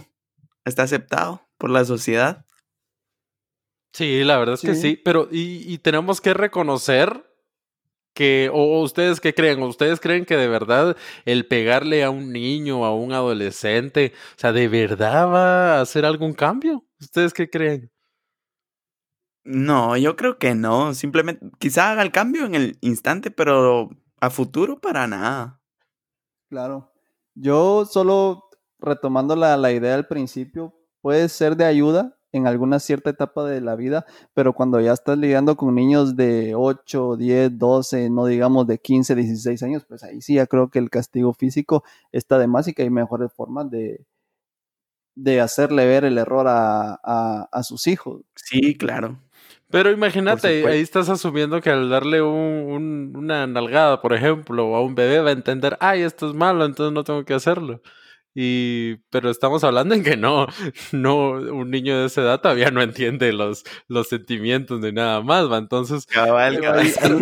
está 0.63 0.83
aceptado 0.83 1.41
por 1.57 1.71
la 1.71 1.85
sociedad. 1.85 2.45
Sí, 3.93 4.23
la 4.23 4.37
verdad 4.37 4.55
es 4.55 4.61
que 4.61 4.75
sí, 4.75 5.01
pero 5.03 5.27
y 5.31 5.77
tenemos 5.79 6.21
que 6.21 6.33
reconocer 6.33 7.30
que, 8.13 8.49
o 8.53 8.81
ustedes 8.81 9.19
qué 9.19 9.33
creen, 9.33 9.61
ustedes 9.63 9.99
creen 9.99 10.25
que 10.25 10.35
de 10.37 10.47
verdad 10.47 10.97
el 11.25 11.47
pegarle 11.47 12.03
a 12.03 12.09
un 12.09 12.31
niño, 12.31 12.85
a 12.85 12.95
un 12.95 13.13
adolescente, 13.13 14.13
o 14.35 14.39
sea, 14.39 14.51
de 14.51 14.67
verdad 14.67 15.27
va 15.27 15.77
a 15.77 15.81
hacer 15.81 16.05
algún 16.05 16.33
cambio? 16.33 16.85
¿Ustedes 16.99 17.33
qué 17.33 17.49
creen? 17.49 17.91
No, 19.43 19.97
yo 19.97 20.15
creo 20.15 20.37
que 20.37 20.53
no, 20.53 20.93
simplemente 20.93 21.49
quizá 21.57 21.91
haga 21.91 22.03
el 22.03 22.11
cambio 22.11 22.45
en 22.45 22.53
el 22.55 22.77
instante, 22.81 23.31
pero 23.31 23.89
a 24.19 24.29
futuro 24.29 24.79
para 24.79 25.07
nada. 25.07 25.59
Claro, 26.49 26.91
yo 27.33 27.85
solo 27.85 28.49
retomando 28.79 29.35
la, 29.35 29.57
la 29.57 29.71
idea 29.71 29.95
al 29.95 30.07
principio, 30.07 30.75
puede 31.01 31.27
ser 31.29 31.55
de 31.55 31.65
ayuda, 31.65 32.19
en 32.31 32.47
alguna 32.47 32.79
cierta 32.79 33.09
etapa 33.09 33.45
de 33.45 33.61
la 33.61 33.75
vida, 33.75 34.05
pero 34.33 34.53
cuando 34.53 34.79
ya 34.79 34.93
estás 34.93 35.17
lidiando 35.17 35.57
con 35.57 35.75
niños 35.75 36.15
de 36.15 36.53
8, 36.55 37.17
10, 37.17 37.57
12, 37.57 38.09
no 38.09 38.25
digamos 38.25 38.67
de 38.67 38.79
15, 38.79 39.15
16 39.15 39.63
años, 39.63 39.85
pues 39.87 40.03
ahí 40.03 40.21
sí 40.21 40.35
ya 40.35 40.47
creo 40.47 40.69
que 40.69 40.79
el 40.79 40.89
castigo 40.89 41.33
físico 41.33 41.83
está 42.11 42.37
de 42.39 42.47
más 42.47 42.67
y 42.67 42.73
que 42.73 42.83
hay 42.83 42.89
mejores 42.89 43.31
formas 43.33 43.69
de, 43.69 44.05
de 45.15 45.41
hacerle 45.41 45.85
ver 45.85 46.05
el 46.05 46.17
error 46.17 46.45
a, 46.49 47.61
sus 47.63 47.87
hijos. 47.87 48.21
Sí, 48.35 48.75
claro. 48.75 49.19
Pero 49.69 49.89
imagínate, 49.91 50.67
ahí 50.67 50.81
estás 50.81 51.07
asumiendo 51.07 51.61
que 51.61 51.69
al 51.69 51.89
darle 51.89 52.21
un, 52.21 53.13
una 53.15 53.47
nalgada, 53.47 54.01
por 54.01 54.13
ejemplo, 54.13 54.75
a 54.75 54.81
un 54.81 54.95
bebé 54.95 55.21
va 55.21 55.29
a 55.29 55.33
entender, 55.33 55.77
ay, 55.79 56.01
esto 56.01 56.29
es 56.29 56.35
malo, 56.35 56.65
entonces 56.65 56.93
no 56.93 57.03
tengo 57.05 57.23
que 57.23 57.33
hacerlo. 57.33 57.81
Y, 58.33 58.95
pero 59.09 59.29
estamos 59.29 59.63
hablando 59.63 59.93
en 59.93 60.03
que 60.03 60.15
no, 60.15 60.47
no, 60.91 61.31
un 61.31 61.69
niño 61.69 61.99
de 61.99 62.05
esa 62.07 62.21
edad 62.21 62.41
todavía 62.41 62.71
no 62.71 62.81
entiende 62.81 63.33
los, 63.33 63.63
los 63.87 64.07
sentimientos 64.07 64.79
ni 64.79 64.91
nada 64.91 65.21
más, 65.21 65.51
va. 65.51 65.57
Entonces, 65.57 66.07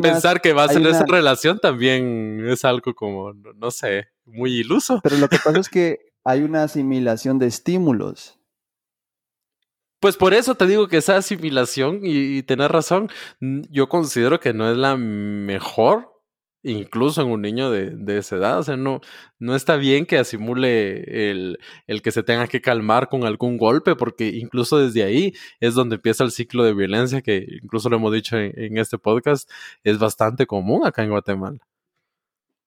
pensar 0.01 0.41
que 0.41 0.53
va 0.53 0.65
a 0.65 0.69
ser 0.69 0.85
esa 0.85 1.05
relación 1.07 1.59
también 1.59 2.45
es 2.47 2.63
algo 2.63 2.93
como, 2.93 3.33
no 3.33 3.71
sé, 3.71 4.09
muy 4.25 4.59
iluso. 4.59 4.99
Pero 5.01 5.17
lo 5.17 5.27
que 5.27 5.37
pasa 5.43 5.59
es 5.59 5.69
que 5.69 5.97
hay 6.23 6.43
una 6.43 6.63
asimilación 6.63 7.39
de 7.39 7.47
estímulos. 7.47 8.37
Pues 9.99 10.15
por 10.15 10.33
eso 10.33 10.55
te 10.55 10.65
digo 10.65 10.87
que 10.87 10.97
esa 10.97 11.17
asimilación, 11.17 12.01
y, 12.03 12.37
y 12.37 12.43
tenés 12.43 12.71
razón, 12.71 13.09
yo 13.41 13.89
considero 13.89 14.39
que 14.39 14.53
no 14.53 14.71
es 14.71 14.77
la 14.77 14.95
mejor, 14.95 16.08
incluso 16.63 17.21
en 17.21 17.29
un 17.29 17.41
niño 17.41 17.71
de, 17.71 17.91
de, 17.91 18.17
esa 18.17 18.35
edad. 18.37 18.59
O 18.59 18.63
sea, 18.63 18.77
no, 18.77 19.01
no 19.39 19.55
está 19.55 19.75
bien 19.77 20.05
que 20.05 20.17
asimule 20.17 21.31
el, 21.31 21.59
el, 21.87 22.01
que 22.01 22.11
se 22.11 22.23
tenga 22.23 22.47
que 22.47 22.61
calmar 22.61 23.09
con 23.09 23.23
algún 23.25 23.57
golpe, 23.57 23.95
porque 23.95 24.27
incluso 24.29 24.77
desde 24.77 25.03
ahí 25.03 25.33
es 25.59 25.73
donde 25.73 25.95
empieza 25.95 26.23
el 26.23 26.31
ciclo 26.31 26.63
de 26.63 26.73
violencia, 26.73 27.21
que 27.21 27.45
incluso 27.61 27.89
lo 27.89 27.97
hemos 27.97 28.13
dicho 28.13 28.37
en, 28.37 28.53
en 28.55 28.77
este 28.77 28.97
podcast, 28.97 29.49
es 29.83 29.99
bastante 29.99 30.45
común 30.45 30.85
acá 30.85 31.03
en 31.03 31.11
Guatemala. 31.11 31.59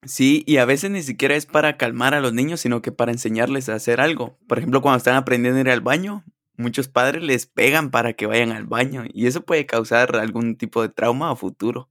Sí, 0.04 0.42
y 0.46 0.56
a 0.56 0.64
veces 0.64 0.90
ni 0.90 1.02
siquiera 1.02 1.37
es 1.37 1.46
para 1.46 1.76
calmar 1.76 2.14
a 2.14 2.20
los 2.20 2.32
niños, 2.32 2.61
sino 2.61 2.82
que 2.82 2.90
para 2.90 3.12
enseñarles 3.12 3.68
a 3.68 3.75
hacer 3.75 4.00
algo. 4.00 4.37
Por 4.49 4.58
ejemplo, 4.58 4.82
cuando 4.82 4.99
están 4.99 5.14
aprendiendo 5.14 5.58
a 5.58 5.61
ir 5.61 5.70
al 5.70 5.80
baño, 5.80 6.25
muchos 6.56 6.88
padres 6.88 7.22
les 7.22 7.46
pegan 7.46 7.90
para 7.90 8.14
que 8.14 8.26
vayan 8.26 8.50
al 8.50 8.66
baño 8.66 9.04
y 9.12 9.26
eso 9.26 9.42
puede 9.44 9.66
causar 9.66 10.16
algún 10.16 10.56
tipo 10.56 10.82
de 10.82 10.88
trauma 10.88 11.30
a 11.30 11.37
futuro. 11.37 11.88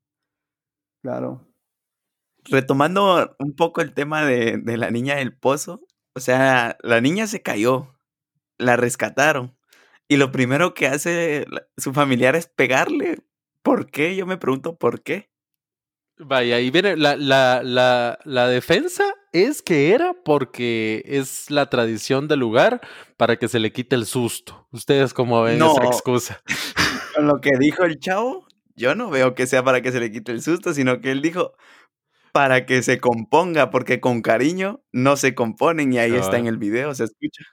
Claro. 1.02 1.51
Retomando 2.46 3.36
un 3.40 3.56
poco 3.56 3.82
el 3.82 3.94
tema 3.94 4.26
de, 4.26 4.58
de 4.58 4.78
la 4.78 4.92
niña 4.92 5.16
del 5.16 5.36
pozo, 5.36 5.82
o 6.16 6.20
sea, 6.20 6.78
la 6.82 7.02
niña 7.02 7.28
se 7.28 7.42
cayó, 7.42 7.96
la 8.58 8.78
rescataron 8.78 9.56
y 10.12 10.18
lo 10.18 10.30
primero 10.30 10.74
que 10.74 10.88
hace 10.88 11.46
su 11.78 11.94
familiar 11.94 12.36
es 12.36 12.46
pegarle. 12.46 13.20
¿Por 13.64 13.90
qué? 13.90 14.14
Yo 14.18 14.26
me 14.26 14.36
pregunto 14.36 14.76
por 14.76 15.04
qué. 15.04 15.32
Vaya, 16.18 16.60
y 16.60 16.70
viene 16.70 16.98
la, 16.98 17.16
la, 17.16 17.62
la, 17.64 18.20
la, 18.26 18.48
defensa 18.50 19.06
es 19.32 19.62
que 19.62 19.94
era 19.94 20.14
porque 20.26 21.02
es 21.06 21.50
la 21.50 21.70
tradición 21.70 22.28
del 22.28 22.42
lugar 22.42 22.82
para 23.16 23.38
que 23.38 23.48
se 23.48 23.60
le 23.60 23.72
quite 23.72 23.96
el 23.96 24.06
susto. 24.06 24.68
¿Ustedes 24.72 25.14
cómo 25.14 25.44
ven 25.44 25.64
esa 25.64 25.86
excusa? 25.86 26.44
Con 27.16 27.28
lo 27.28 27.40
que 27.40 27.52
dijo 27.58 27.86
el 27.86 27.98
chavo, 27.98 28.46
yo 28.76 28.96
no 28.96 29.10
veo 29.10 29.34
que 29.34 29.48
sea 29.48 29.64
para 29.64 29.82
que 29.82 29.94
se 29.94 30.02
le 30.02 30.12
quite 30.12 30.34
el 30.34 30.42
susto, 30.42 30.74
sino 30.74 31.00
que 31.00 31.12
él 31.12 31.22
dijo 31.22 31.54
para 32.32 32.66
que 32.66 32.82
se 32.84 33.00
componga, 33.00 33.70
porque 33.70 34.00
con 34.00 34.22
cariño 34.22 34.82
no 34.92 35.16
se 35.16 35.36
componen 35.36 35.94
y 35.94 36.00
ahí 36.00 36.16
está 36.16 36.38
en 36.38 36.48
el 36.48 36.58
video, 36.58 36.94
se 36.94 37.06
escucha. 37.06 37.44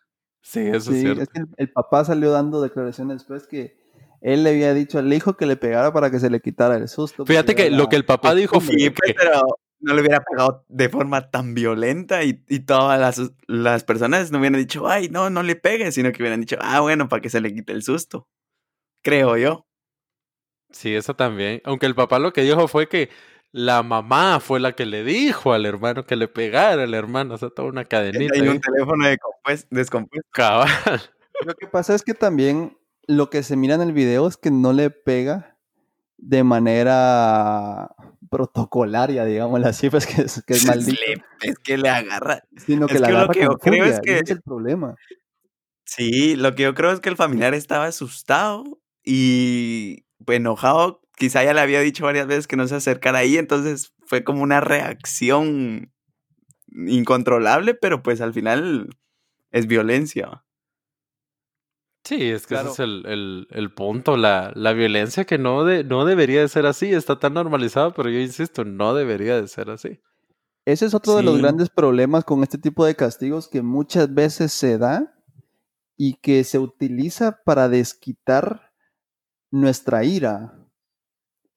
Sí, 0.43 0.61
eso 0.61 0.93
es 0.93 1.01
cierto. 1.01 1.23
Es 1.23 1.29
que 1.29 1.41
el, 1.41 1.49
el 1.57 1.73
papá 1.73 2.05
salió 2.05 2.31
dando 2.31 2.63
declaraciones 2.63 3.19
después 3.19 3.47
que 3.47 3.77
él 4.21 4.45
le 4.45 4.51
había 4.51 4.75
dicho 4.75 4.99
al 4.99 5.13
hijo 5.13 5.37
que 5.37 5.47
le 5.47 5.57
pegara 5.57 5.93
para 5.93 6.11
que 6.11 6.19
se 6.19 6.31
le 6.31 6.41
quitara 6.41 6.77
el 6.77 6.89
susto. 6.89 7.25
Fíjate 7.25 7.55
que 7.55 7.71
lo 7.71 7.89
que 7.89 7.97
el 7.97 8.05
papá 8.05 8.35
dijo 8.35 8.61
fue 8.61 8.75
sí, 8.75 8.91
pues, 8.91 9.15
pero 9.17 9.43
no 9.81 9.95
le 9.95 10.01
hubiera 10.01 10.23
pegado 10.23 10.65
de 10.69 10.89
forma 10.89 11.31
tan 11.31 11.55
violenta 11.55 12.25
y, 12.25 12.43
y 12.49 12.61
todas 12.61 12.99
las, 12.99 13.33
las, 13.47 13.85
personas 13.85 14.33
no 14.33 14.39
hubieran 14.39 14.59
dicho, 14.59 14.89
ay, 14.89 15.09
no, 15.09 15.31
no 15.31 15.43
le 15.43 15.55
pegues, 15.55 15.95
sino 15.95 16.11
que 16.13 16.23
hubieran 16.23 16.41
dicho, 16.41 16.57
ah, 16.61 16.81
bueno, 16.81 17.09
para 17.09 17.23
que 17.23 17.31
se 17.31 17.41
le 17.41 17.55
quite 17.55 17.73
el 17.73 17.83
susto. 17.83 18.29
Creo 19.03 19.37
yo. 19.37 19.67
Sí, 20.71 20.95
eso 20.95 21.15
también. 21.15 21.63
Aunque 21.65 21.87
el 21.87 21.95
papá 21.95 22.19
lo 22.19 22.33
que 22.33 22.43
dijo 22.43 22.69
fue 22.69 22.89
que 22.89 23.09
la 23.59 23.83
mamá 23.83 24.39
fue 24.39 24.61
la 24.61 24.73
que 24.73 24.87
le 24.87 25.03
dijo 25.03 25.53
al 25.53 25.67
hermano 25.67 26.07
que 26.07 26.15
le 26.15 26.29
pegara 26.29 26.85
al 26.85 26.95
hermano, 26.95 27.35
o 27.35 27.39
sea, 27.39 27.51
toda 27.51 27.67
una 27.67 27.85
cadenita. 27.85 28.35
Hay 28.37 28.47
un 28.47 28.61
teléfono 28.61 29.05
de 29.05 29.19
descompuesto. 29.71 30.29
Cabal. 30.31 30.71
Lo 31.45 31.55
que 31.55 31.67
pasa 31.67 31.97
es 31.97 32.05
que 32.05 32.15
también 32.15 32.79
lo 33.09 33.31
que 33.31 33.43
se 33.43 33.57
mira 33.57 33.75
en 33.75 33.81
el 33.81 33.93
video 33.93 34.29
es 34.29 34.37
que 34.37 34.53
no 34.53 34.73
le 34.73 34.91
pega 34.91 35.57
de 36.19 36.45
manera 36.45 37.97
protocolaria, 38.31 39.25
digamos, 39.25 39.65
así, 39.65 39.91
pues 39.91 40.07
que 40.07 40.23
es, 40.23 40.41
que 40.47 40.55
es 40.55 40.65
maldito. 40.67 41.01
es 41.43 41.59
que 41.59 41.79
le 41.79 41.89
agarra. 41.89 42.45
Sino 42.65 42.87
que, 42.87 42.95
es 42.95 43.01
le 43.01 43.07
que 43.09 43.13
agarra 43.13 43.27
lo 43.27 43.33
que 43.33 43.43
yo 43.43 43.59
creo 43.59 43.85
furia, 43.85 43.95
es 43.95 44.01
que... 44.01 44.19
es 44.19 44.31
el 44.31 44.41
problema. 44.41 44.95
Sí, 45.85 46.37
lo 46.37 46.55
que 46.55 46.63
yo 46.63 46.75
creo 46.75 46.93
es 46.93 47.01
que 47.01 47.09
el 47.09 47.17
familiar 47.17 47.55
estaba 47.55 47.87
asustado 47.87 48.79
y 49.03 50.05
pues, 50.25 50.37
enojado. 50.37 51.01
Quizá 51.19 51.45
ya 51.45 51.53
le 51.53 51.61
había 51.61 51.81
dicho 51.81 52.05
varias 52.05 52.27
veces 52.27 52.47
que 52.47 52.57
no 52.57 52.69
se 52.69 52.77
acercara 52.77 53.19
ahí, 53.19 53.37
entonces 53.37 53.95
fue 54.07 54.25
como 54.25 54.43
una 54.43 54.61
reacción 54.61 55.93
incontrolable, 56.73 57.75
pero 57.75 58.03
pues 58.03 58.21
al 58.21 58.33
final 58.33 58.89
es 59.51 59.67
violencia. 59.67 60.45
Sí, 62.05 62.31
es 62.31 62.47
que 62.47 62.55
claro. 62.55 62.71
ese 62.73 62.85
es 62.85 62.89
el, 62.89 63.07
el, 63.07 63.49
el 63.51 63.75
punto, 63.75 64.17
la, 64.17 64.53
la, 64.55 64.73
violencia 64.73 65.25
que 65.25 65.37
no, 65.37 65.65
de, 65.65 65.85
no 65.85 66.05
debería 66.07 66.41
de 66.41 66.49
ser 66.49 66.65
así, 66.65 66.91
está 66.91 67.19
tan 67.19 67.35
normalizada, 67.35 67.93
pero 67.93 68.09
yo 68.09 68.19
insisto, 68.19 68.65
no 68.65 68.95
debería 68.95 69.41
de 69.41 69.49
ser 69.49 69.69
así. 69.69 70.01
Ese 70.65 70.87
es 70.87 70.95
otro 70.95 71.13
sí. 71.13 71.19
de 71.19 71.25
los 71.25 71.39
grandes 71.39 71.69
problemas 71.69 72.25
con 72.25 72.43
este 72.43 72.57
tipo 72.57 72.85
de 72.87 72.95
castigos 72.95 73.49
que 73.49 73.63
muchas 73.63 74.15
veces 74.15 74.53
se 74.53 74.79
da 74.79 75.15
y 75.97 76.15
que 76.15 76.45
se 76.45 76.59
utiliza 76.59 77.41
para 77.45 77.69
desquitar 77.69 78.73
nuestra 79.51 80.05
ira. 80.05 80.58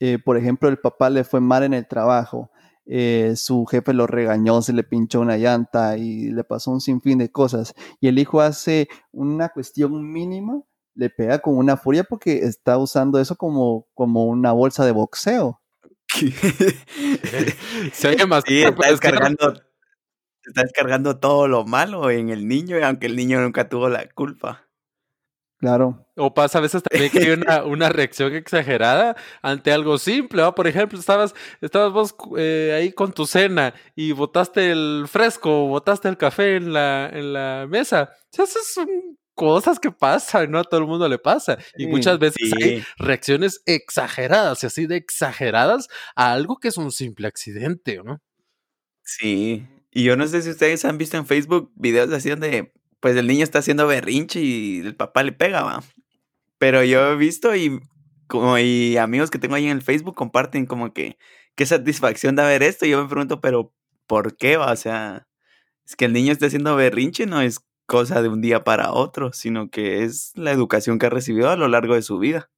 Eh, 0.04 0.18
por 0.18 0.36
ejemplo, 0.36 0.68
el 0.68 0.80
papá 0.80 1.12
le 1.12 1.24
fue 1.24 1.42
mal 1.42 1.62
en 1.62 1.76
el 1.76 1.88
trabajo, 1.88 2.50
eh, 2.88 3.34
su 3.36 3.68
jefe 3.68 3.94
lo 3.94 4.08
regañó, 4.08 4.64
se 4.64 4.74
le 4.74 4.84
pinchó 4.84 5.22
una 5.22 5.38
llanta 5.38 5.96
y 5.96 6.32
le 6.32 6.44
pasó 6.44 6.72
un 6.72 6.82
sinfín 6.82 7.20
de 7.20 7.32
cosas. 7.32 7.76
Y 8.00 8.08
el 8.08 8.18
hijo 8.18 8.42
hace 8.42 8.90
una 9.12 9.50
cuestión 9.50 10.12
mínima, 10.12 10.64
le 10.96 11.12
pega 11.12 11.38
con 11.38 11.56
una 11.56 11.78
furia 11.78 12.04
porque 12.04 12.40
está 12.40 12.80
usando 12.80 13.20
eso 13.20 13.36
como, 13.36 13.86
como 13.94 14.26
una 14.26 14.52
bolsa 14.54 14.86
de 14.86 14.92
boxeo. 14.92 15.62
se 17.94 18.08
oye 18.08 18.26
más 18.26 18.44
sí, 18.48 18.64
está 18.64 18.90
descargando, 18.90 19.54
está 20.44 20.64
descargando 20.64 21.20
todo 21.20 21.48
lo 21.48 21.64
malo 21.64 22.10
en 22.10 22.30
el 22.30 22.48
niño, 22.48 22.78
aunque 22.84 23.06
el 23.06 23.16
niño 23.16 23.40
nunca 23.40 23.70
tuvo 23.70 23.88
la 23.88 24.10
culpa. 24.10 24.68
Claro. 25.62 26.08
O 26.17 26.34
pasa 26.34 26.58
a 26.58 26.62
veces 26.62 26.82
también 26.82 27.12
que 27.12 27.19
hay 27.19 27.30
una, 27.39 27.63
una 27.63 27.89
reacción 27.89 28.34
exagerada 28.34 29.15
ante 29.43 29.71
algo 29.71 30.00
simple, 30.00 30.41
¿no? 30.41 30.56
Por 30.56 30.67
ejemplo, 30.67 31.00
estabas, 31.00 31.36
estabas 31.62 31.93
vos 31.93 32.15
eh, 32.36 32.74
ahí 32.76 32.91
con 32.91 33.13
tu 33.13 33.28
cena 33.28 33.76
y 33.95 34.12
botaste 34.12 34.71
el 34.71 35.06
fresco, 35.08 35.67
botaste 35.67 36.10
el 36.10 36.17
café 36.17 36.56
en 36.56 36.74
la, 36.74 37.10
en 37.13 37.34
la 37.34 37.67
mesa. 37.69 38.10
O 38.12 38.36
sea, 38.36 38.45
esas 38.45 38.65
son 38.74 38.89
cosas 39.36 39.80
que 39.80 39.91
pasan, 39.91 40.50
¿no? 40.50 40.60
A 40.60 40.63
todo 40.63 40.82
el 40.82 40.88
mundo 40.88 41.08
le 41.08 41.19
pasa. 41.19 41.60
Y 41.78 41.86
muchas 41.86 42.17
veces 42.17 42.50
sí. 42.50 42.63
hay 42.63 42.84
reacciones 42.97 43.62
exageradas, 43.67 44.63
y 44.63 44.65
así 44.65 44.88
de 44.88 44.97
exageradas 44.97 45.88
a 46.15 46.34
algo 46.34 46.58
que 46.58 46.69
es 46.69 46.78
un 46.78 46.91
simple 46.91 47.28
accidente, 47.28 48.02
¿no? 48.04 48.19
Sí. 49.04 49.67
Y 49.91 50.06
yo 50.06 50.15
no 50.15 50.26
sé 50.26 50.41
si 50.41 50.50
ustedes 50.50 50.86
han 50.86 50.97
visto 50.97 51.17
en 51.17 51.28
Facebook 51.28 51.71
videos 51.76 52.12
así 52.13 52.30
donde 52.30 52.74
pues 53.02 53.18
el 53.18 53.28
niño 53.28 53.44
está 53.44 53.60
haciendo 53.60 53.88
berrinche 53.88 54.42
y 54.42 54.80
el 54.82 54.96
papá 54.96 55.24
le 55.24 55.34
pega, 55.34 55.64
va. 55.64 55.84
Pero 56.60 56.84
yo 56.84 57.12
he 57.14 57.18
visto 57.18 57.56
y 57.56 57.82
como 58.28 58.58
y 58.60 58.98
amigos 58.98 59.32
que 59.32 59.40
tengo 59.40 59.56
ahí 59.56 59.66
en 59.68 59.78
el 59.78 59.84
Facebook 59.84 60.16
comparten 60.16 60.66
como 60.68 60.94
que 60.94 61.18
qué 61.56 61.66
satisfacción 61.66 62.36
da 62.36 62.46
ver 62.48 62.64
esto. 62.64 62.86
Y 62.86 62.92
yo 62.92 63.04
me 63.04 63.10
pregunto, 63.10 63.42
pero 63.42 63.74
¿por 64.08 64.38
qué? 64.38 64.58
Va? 64.58 64.72
O 64.72 64.76
sea, 64.78 65.28
es 65.86 65.96
que 65.96 66.06
el 66.06 66.14
niño 66.14 66.34
esté 66.34 66.48
haciendo 66.48 66.76
berrinche 66.76 67.26
no 67.28 67.42
es 67.42 67.62
cosa 67.88 68.22
de 68.22 68.30
un 68.30 68.42
día 68.42 68.64
para 68.64 68.94
otro, 68.94 69.34
sino 69.34 69.70
que 69.72 70.04
es 70.04 70.34
la 70.36 70.52
educación 70.52 71.00
que 71.00 71.08
ha 71.08 71.10
recibido 71.10 71.50
a 71.50 71.58
lo 71.58 71.68
largo 71.68 71.96
de 71.96 72.02
su 72.04 72.20
vida. 72.20 72.50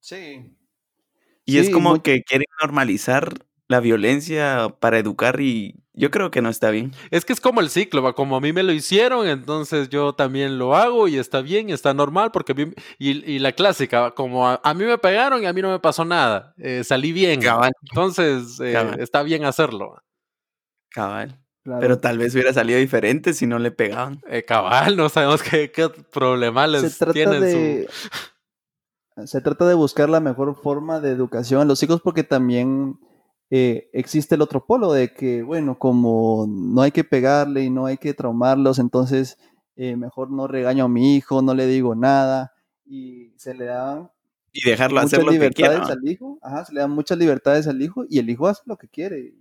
Sí. 0.00 0.56
Y 1.44 1.52
sí, 1.52 1.58
es 1.58 1.70
como 1.70 1.90
muy... 1.90 2.00
que 2.00 2.22
quieren 2.22 2.46
normalizar 2.62 3.46
la 3.68 3.80
violencia 3.80 4.74
para 4.80 4.98
educar 4.98 5.40
y 5.40 5.82
yo 5.96 6.10
creo 6.10 6.30
que 6.30 6.42
no 6.42 6.50
está 6.50 6.70
bien. 6.70 6.92
Es 7.10 7.24
que 7.24 7.32
es 7.32 7.40
como 7.40 7.60
el 7.60 7.70
ciclo, 7.70 8.02
¿va? 8.02 8.12
como 8.12 8.36
a 8.36 8.40
mí 8.40 8.52
me 8.52 8.62
lo 8.62 8.72
hicieron, 8.72 9.26
entonces 9.26 9.88
yo 9.88 10.12
también 10.12 10.58
lo 10.58 10.76
hago 10.76 11.08
y 11.08 11.16
está 11.16 11.40
bien, 11.40 11.70
y 11.70 11.72
está 11.72 11.94
normal, 11.94 12.30
porque 12.32 12.54
mí, 12.54 12.72
y, 12.98 13.32
y, 13.32 13.38
la 13.38 13.52
clásica, 13.52 14.10
como 14.10 14.46
a, 14.46 14.60
a, 14.62 14.74
mí 14.74 14.84
me 14.84 14.98
pegaron 14.98 15.42
y 15.42 15.46
a 15.46 15.52
mí 15.54 15.62
no 15.62 15.70
me 15.70 15.80
pasó 15.80 16.04
nada, 16.04 16.54
eh, 16.58 16.84
salí 16.84 17.12
bien, 17.12 17.40
Cabal. 17.40 17.72
entonces 17.88 18.60
eh, 18.60 18.74
Cabal. 18.74 19.00
está 19.00 19.22
bien 19.22 19.44
hacerlo. 19.44 19.96
Cabal. 20.90 21.40
Claro. 21.64 21.80
Pero 21.80 21.98
tal 21.98 22.18
vez 22.18 22.32
hubiera 22.34 22.52
salido 22.52 22.78
diferente 22.78 23.34
si 23.34 23.46
no 23.46 23.58
le 23.58 23.72
pegaban. 23.72 24.20
Eh, 24.28 24.44
cabal, 24.44 24.96
no 24.96 25.08
sabemos 25.08 25.42
qué, 25.42 25.72
qué 25.72 25.88
problema 25.88 26.68
les 26.68 26.96
tienen 27.12 27.40
de... 27.40 27.88
su... 29.16 29.26
Se 29.26 29.40
trata 29.40 29.66
de 29.66 29.74
buscar 29.74 30.08
la 30.08 30.20
mejor 30.20 30.54
forma 30.54 31.00
de 31.00 31.10
educación 31.10 31.62
a 31.62 31.64
los 31.64 31.82
hijos 31.82 32.00
porque 32.02 32.22
también 32.22 33.00
eh, 33.50 33.88
existe 33.92 34.34
el 34.34 34.42
otro 34.42 34.66
polo 34.66 34.92
de 34.92 35.12
que, 35.12 35.42
bueno, 35.42 35.78
como 35.78 36.46
no 36.48 36.82
hay 36.82 36.90
que 36.90 37.04
pegarle 37.04 37.62
y 37.62 37.70
no 37.70 37.86
hay 37.86 37.96
que 37.96 38.14
traumarlos, 38.14 38.78
entonces 38.78 39.38
eh, 39.76 39.96
mejor 39.96 40.30
no 40.30 40.46
regaño 40.48 40.84
a 40.84 40.88
mi 40.88 41.16
hijo, 41.16 41.42
no 41.42 41.54
le 41.54 41.66
digo 41.66 41.94
nada 41.94 42.54
y 42.84 43.32
se 43.36 43.54
le 43.54 43.66
da 43.66 44.10
y 44.52 44.68
dejarlo 44.68 45.00
hacer 45.00 45.22
lo 45.22 45.32
que 45.32 45.50
quiera. 45.50 45.84
Al 45.84 46.08
hijo, 46.08 46.38
ajá, 46.42 46.64
se 46.64 46.74
le 46.74 46.80
dan 46.80 46.90
muchas 46.90 47.18
libertades 47.18 47.66
al 47.66 47.80
hijo 47.82 48.04
y 48.08 48.18
el 48.18 48.30
hijo 48.30 48.48
hace 48.48 48.62
lo 48.64 48.76
que 48.76 48.88
quiere 48.88 49.34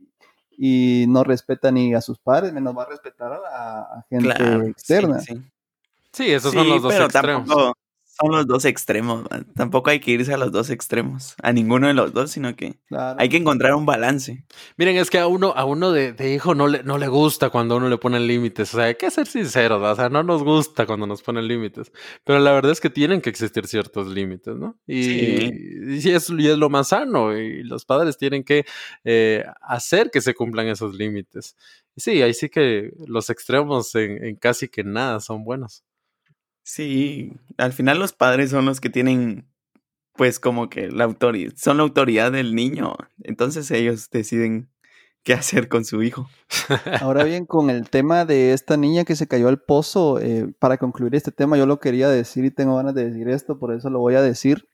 y 0.58 1.06
no 1.08 1.24
respeta 1.24 1.72
ni 1.72 1.94
a 1.94 2.02
sus 2.02 2.20
padres, 2.20 2.54
menos 2.54 2.78
va 2.78 2.84
a 2.84 2.90
respetar 2.90 3.32
a, 3.34 4.06
gente 4.10 4.70
externa. 4.70 5.20
Sí, 5.20 5.42
sí. 6.12 6.32
esos 6.32 6.54
son 6.54 6.70
los 6.70 6.82
dos 6.82 6.94
extremos 6.94 7.76
son 8.20 8.32
los 8.32 8.48
dos 8.48 8.66
extremos. 8.66 9.26
Tampoco 9.56 9.90
hay 9.90 10.00
que 10.00 10.12
irse 10.12 10.34
a 10.34 10.38
los 10.38 10.52
dos 10.52 10.70
extremos, 10.70 11.36
a 11.42 11.52
ninguno 11.52 11.88
de 11.88 11.94
los 11.94 12.14
dos, 12.14 12.32
sino 12.32 12.56
que 12.56 12.78
hay 12.90 13.30
que 13.30 13.38
encontrar 13.38 13.76
un 13.76 13.86
balance. 13.86 14.46
Miren, 14.78 14.98
es 14.98 15.10
que 15.10 15.20
a 15.20 15.28
uno, 15.28 15.54
a 15.56 15.66
uno 15.66 15.92
de, 15.92 16.16
hijo 16.34 16.56
no 16.56 16.68
le, 16.68 16.84
no 16.84 16.98
le 16.98 17.08
gusta 17.08 17.50
cuando 17.50 17.76
uno 17.76 17.90
le 17.90 17.98
pone 17.98 18.20
límites. 18.20 18.74
O 18.74 18.78
sea, 18.78 18.86
hay 18.86 18.96
que 18.96 19.12
ser 19.12 19.28
sinceros, 19.28 19.82
o 19.82 19.96
sea, 19.96 20.10
no 20.10 20.24
nos 20.24 20.44
gusta 20.44 20.86
cuando 20.86 21.06
nos 21.08 21.22
ponen 21.22 21.48
límites. 21.48 21.92
Pero 22.24 22.40
la 22.40 22.54
verdad 22.54 22.72
es 22.72 22.80
que 22.80 22.90
tienen 22.90 23.22
que 23.22 23.30
existir 23.30 23.68
ciertos 23.68 24.08
límites, 24.08 24.56
¿no? 24.56 24.78
Y, 24.88 25.96
y, 25.96 26.10
es, 26.10 26.30
es, 26.30 26.30
lo 26.30 26.70
más 26.70 26.90
sano. 26.90 27.38
Y 27.38 27.64
los 27.64 27.84
padres 27.86 28.18
tienen 28.18 28.44
que 28.44 28.66
eh, 29.04 29.44
hacer 29.62 30.10
que 30.10 30.22
se 30.22 30.34
cumplan 30.34 30.68
esos 30.68 30.96
límites. 30.96 31.58
Y 31.96 32.02
sí, 32.02 32.22
ahí 32.22 32.34
sí 32.34 32.50
que 32.50 32.92
los 33.08 33.30
extremos 33.30 33.94
en 33.96 34.36
casi 34.38 34.70
que 34.70 34.84
nada 34.84 35.20
son 35.20 35.44
buenos. 35.44 35.84
Sí, 36.68 37.32
al 37.58 37.74
final 37.74 38.00
los 38.00 38.14
padres 38.14 38.50
son 38.50 38.66
los 38.66 38.82
que 38.82 38.90
tienen, 38.90 39.48
pues 40.16 40.40
como 40.40 40.68
que 40.68 40.90
la 40.90 41.04
autoridad, 41.04 41.54
son 41.56 41.78
la 41.78 41.84
autoridad 41.84 42.32
del 42.32 42.56
niño, 42.56 42.96
entonces 43.22 43.70
ellos 43.70 44.10
deciden 44.10 44.72
qué 45.22 45.36
hacer 45.36 45.70
con 45.70 45.86
su 45.86 46.02
hijo. 46.02 46.28
Ahora 47.02 47.24
bien, 47.24 47.46
con 47.46 47.70
el 47.70 47.88
tema 47.88 48.26
de 48.26 48.54
esta 48.54 48.78
niña 48.78 49.06
que 49.06 49.16
se 49.16 49.28
cayó 49.28 49.48
al 49.48 49.62
pozo, 49.62 50.20
eh, 50.20 50.52
para 50.58 50.78
concluir 50.78 51.14
este 51.14 51.32
tema, 51.32 51.56
yo 51.56 51.68
lo 51.68 51.80
quería 51.80 52.10
decir 52.10 52.46
y 52.46 52.50
tengo 52.52 52.76
ganas 52.78 52.96
de 52.96 53.12
decir 53.12 53.30
esto, 53.30 53.60
por 53.60 53.72
eso 53.72 53.92
lo 53.92 54.00
voy 54.00 54.16
a 54.16 54.24
decir. 54.24 54.68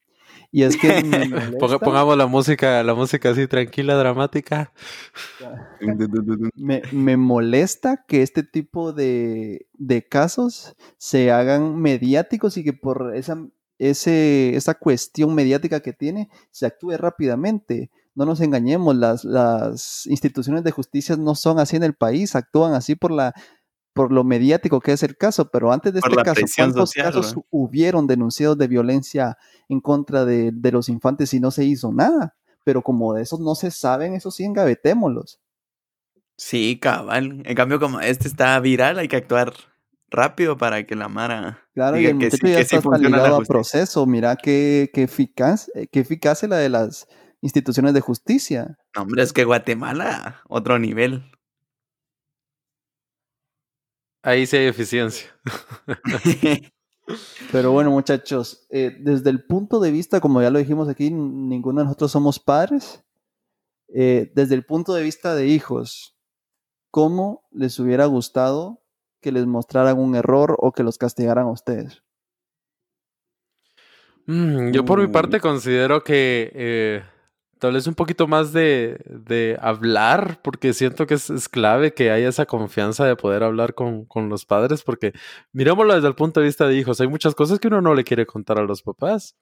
Y 0.51 0.63
es 0.63 0.77
que 0.77 0.89
pongamos 1.81 2.17
la 2.17 2.27
música, 2.27 2.83
la 2.83 2.93
música 2.93 3.29
así 3.29 3.47
tranquila, 3.47 3.95
dramática. 3.95 4.71
me, 6.55 7.17
molesta 7.17 8.05
que 8.07 8.21
este 8.21 8.43
tipo 8.43 8.93
de, 8.93 9.67
casos 10.09 10.75
se 10.97 11.31
hagan 11.31 11.75
mediáticos 11.79 12.57
y 12.57 12.63
que 12.63 12.73
por 12.73 13.15
esa, 13.15 13.45
ese, 13.77 14.55
esa 14.55 14.73
cuestión 14.75 15.33
mediática 15.35 15.79
que 15.79 15.93
tiene 15.93 16.29
se 16.51 16.65
actúe 16.65 16.97
rápidamente. 16.97 17.91
No 18.13 18.25
nos 18.25 18.41
engañemos, 18.41 18.95
las, 18.95 19.23
las 19.23 20.05
instituciones 20.05 20.65
de 20.65 20.71
justicia 20.71 21.15
no 21.15 21.33
son 21.33 21.59
así 21.59 21.77
en 21.77 21.83
el 21.83 21.93
país, 21.93 22.35
actúan 22.35 22.73
así 22.73 22.95
por 22.95 23.11
la 23.11 23.33
por 23.93 24.11
lo 24.11 24.23
mediático 24.23 24.79
que 24.79 24.93
es 24.93 25.03
el 25.03 25.17
caso, 25.17 25.49
pero 25.49 25.71
antes 25.71 25.93
de 25.93 25.99
este 25.99 26.15
caso, 26.15 26.41
¿cuántos 26.55 26.93
casos 26.93 27.35
hubieron 27.49 28.07
denunciados 28.07 28.57
de 28.57 28.67
violencia 28.67 29.37
en 29.69 29.81
contra 29.81 30.25
de, 30.25 30.53
los 30.71 30.89
infantes 30.89 31.33
y 31.33 31.39
no 31.39 31.51
se 31.51 31.65
hizo 31.65 31.91
nada? 31.91 32.35
Pero 32.63 32.81
como 32.81 33.13
de 33.13 33.23
esos 33.23 33.39
no 33.39 33.55
se 33.55 33.71
saben, 33.71 34.13
eso 34.13 34.31
sí, 34.31 34.43
engavetémoslos. 34.43 35.39
Sí, 36.37 36.79
cabal. 36.79 37.43
En 37.45 37.55
cambio, 37.55 37.79
como 37.79 37.99
este 37.99 38.27
está 38.27 38.59
viral, 38.59 38.99
hay 38.99 39.07
que 39.07 39.17
actuar 39.17 39.53
rápido 40.09 40.57
para 40.57 40.85
que 40.85 40.95
la 40.95 41.07
Mara. 41.07 41.59
Claro, 41.73 41.99
y 41.99 42.05
el 42.05 42.17
que, 42.17 42.29
ya 42.29 42.59
está 42.59 42.97
ligado 42.97 43.37
a 43.37 43.41
proceso. 43.41 44.05
Mira 44.05 44.35
qué, 44.35 44.89
qué, 44.93 45.03
eficaz, 45.03 45.69
eh, 45.75 45.87
qué 45.91 45.99
eficaz 45.99 46.43
es 46.43 46.49
la 46.49 46.57
de 46.57 46.69
las 46.69 47.07
instituciones 47.41 47.93
de 47.93 48.01
justicia. 48.01 48.77
hombre, 48.95 49.23
es 49.23 49.33
que 49.33 49.43
Guatemala, 49.43 50.41
otro 50.47 50.79
nivel. 50.79 51.23
Ahí 54.23 54.45
sí 54.45 54.57
hay 54.57 54.67
eficiencia. 54.67 55.29
Pero 57.51 57.71
bueno, 57.71 57.91
muchachos, 57.91 58.67
eh, 58.69 58.95
desde 58.99 59.29
el 59.29 59.43
punto 59.43 59.79
de 59.79 59.91
vista, 59.91 60.21
como 60.21 60.41
ya 60.41 60.49
lo 60.49 60.59
dijimos 60.59 60.87
aquí, 60.87 61.09
ninguno 61.11 61.81
de 61.81 61.85
nosotros 61.85 62.11
somos 62.11 62.39
padres. 62.39 63.03
Eh, 63.93 64.31
desde 64.35 64.55
el 64.55 64.63
punto 64.63 64.93
de 64.93 65.03
vista 65.03 65.35
de 65.35 65.47
hijos, 65.47 66.15
¿cómo 66.91 67.47
les 67.51 67.77
hubiera 67.79 68.05
gustado 68.05 68.81
que 69.19 69.31
les 69.31 69.45
mostraran 69.45 69.99
un 69.99 70.15
error 70.15 70.55
o 70.59 70.71
que 70.71 70.83
los 70.83 70.97
castigaran 70.97 71.47
a 71.47 71.51
ustedes? 71.51 72.03
Mm, 74.27 74.71
yo 74.71 74.85
por 74.85 75.01
mi 75.01 75.07
parte 75.07 75.39
considero 75.39 76.03
que 76.03 76.51
eh, 76.53 77.03
tal 77.61 77.73
vez 77.73 77.85
un 77.85 77.93
poquito 77.93 78.27
más 78.27 78.51
de, 78.53 79.57
hablar, 79.61 80.41
porque 80.41 80.73
siento 80.73 81.05
que 81.05 81.13
es, 81.13 81.47
clave 81.47 81.93
que 81.93 82.09
haya 82.09 82.27
esa 82.27 82.47
confianza 82.47 83.05
de 83.05 83.15
poder 83.15 83.43
hablar 83.43 83.75
con, 83.75 84.07
los 84.29 84.45
padres, 84.45 84.81
porque 84.81 85.13
mirémoslo 85.53 85.93
desde 85.93 86.07
el 86.07 86.15
punto 86.15 86.39
de 86.39 86.47
vista 86.47 86.67
de 86.67 86.75
hijos, 86.75 86.99
hay 87.01 87.07
muchas 87.07 87.35
cosas 87.35 87.59
que 87.59 87.67
uno 87.67 87.79
no 87.79 87.93
le 87.93 88.03
quiere 88.03 88.25
contar 88.25 88.57
a 88.57 88.63
los 88.63 88.81
papás. 88.81 89.37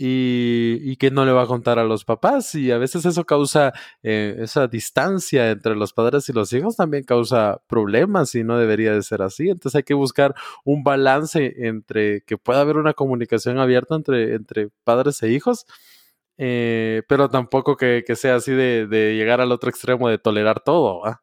Y, 0.00 0.96
que 0.96 1.10
no 1.10 1.24
le 1.26 1.32
va 1.32 1.42
a 1.42 1.46
contar 1.46 1.78
a 1.80 1.84
los 1.84 2.04
papás 2.04 2.54
y 2.54 2.70
a 2.70 2.78
veces 2.78 3.04
eso 3.04 3.24
causa 3.24 3.72
eh, 4.02 4.36
esa 4.38 4.68
distancia 4.68 5.50
entre 5.50 5.74
los 5.74 5.92
padres 5.92 6.28
y 6.28 6.32
los 6.32 6.52
hijos 6.52 6.76
también 6.76 7.02
causa 7.02 7.60
problemas 7.66 8.34
y 8.36 8.44
no 8.44 8.58
debería 8.58 8.92
de 8.92 9.02
ser 9.02 9.22
así 9.22 9.48
entonces 9.48 9.76
hay 9.76 9.82
que 9.82 9.94
buscar 9.94 10.36
un 10.64 10.84
balance 10.84 11.66
entre 11.66 12.22
que 12.22 12.38
pueda 12.38 12.60
haber 12.60 12.76
una 12.76 12.94
comunicación 12.94 13.58
abierta 13.58 13.96
entre, 13.96 14.34
entre 14.34 14.70
padres 14.84 15.20
e 15.24 15.30
hijos 15.32 15.66
eh, 16.38 17.02
pero 17.08 17.28
tampoco 17.28 17.76
que, 17.76 18.04
sea 18.14 18.36
así 18.36 18.52
de, 18.52 18.86
llegar 19.16 19.40
al 19.40 19.52
otro 19.52 19.68
extremo 19.68 20.08
de 20.08 20.18
tolerar 20.18 20.60
todo. 20.60 21.04
¿ah? 21.04 21.20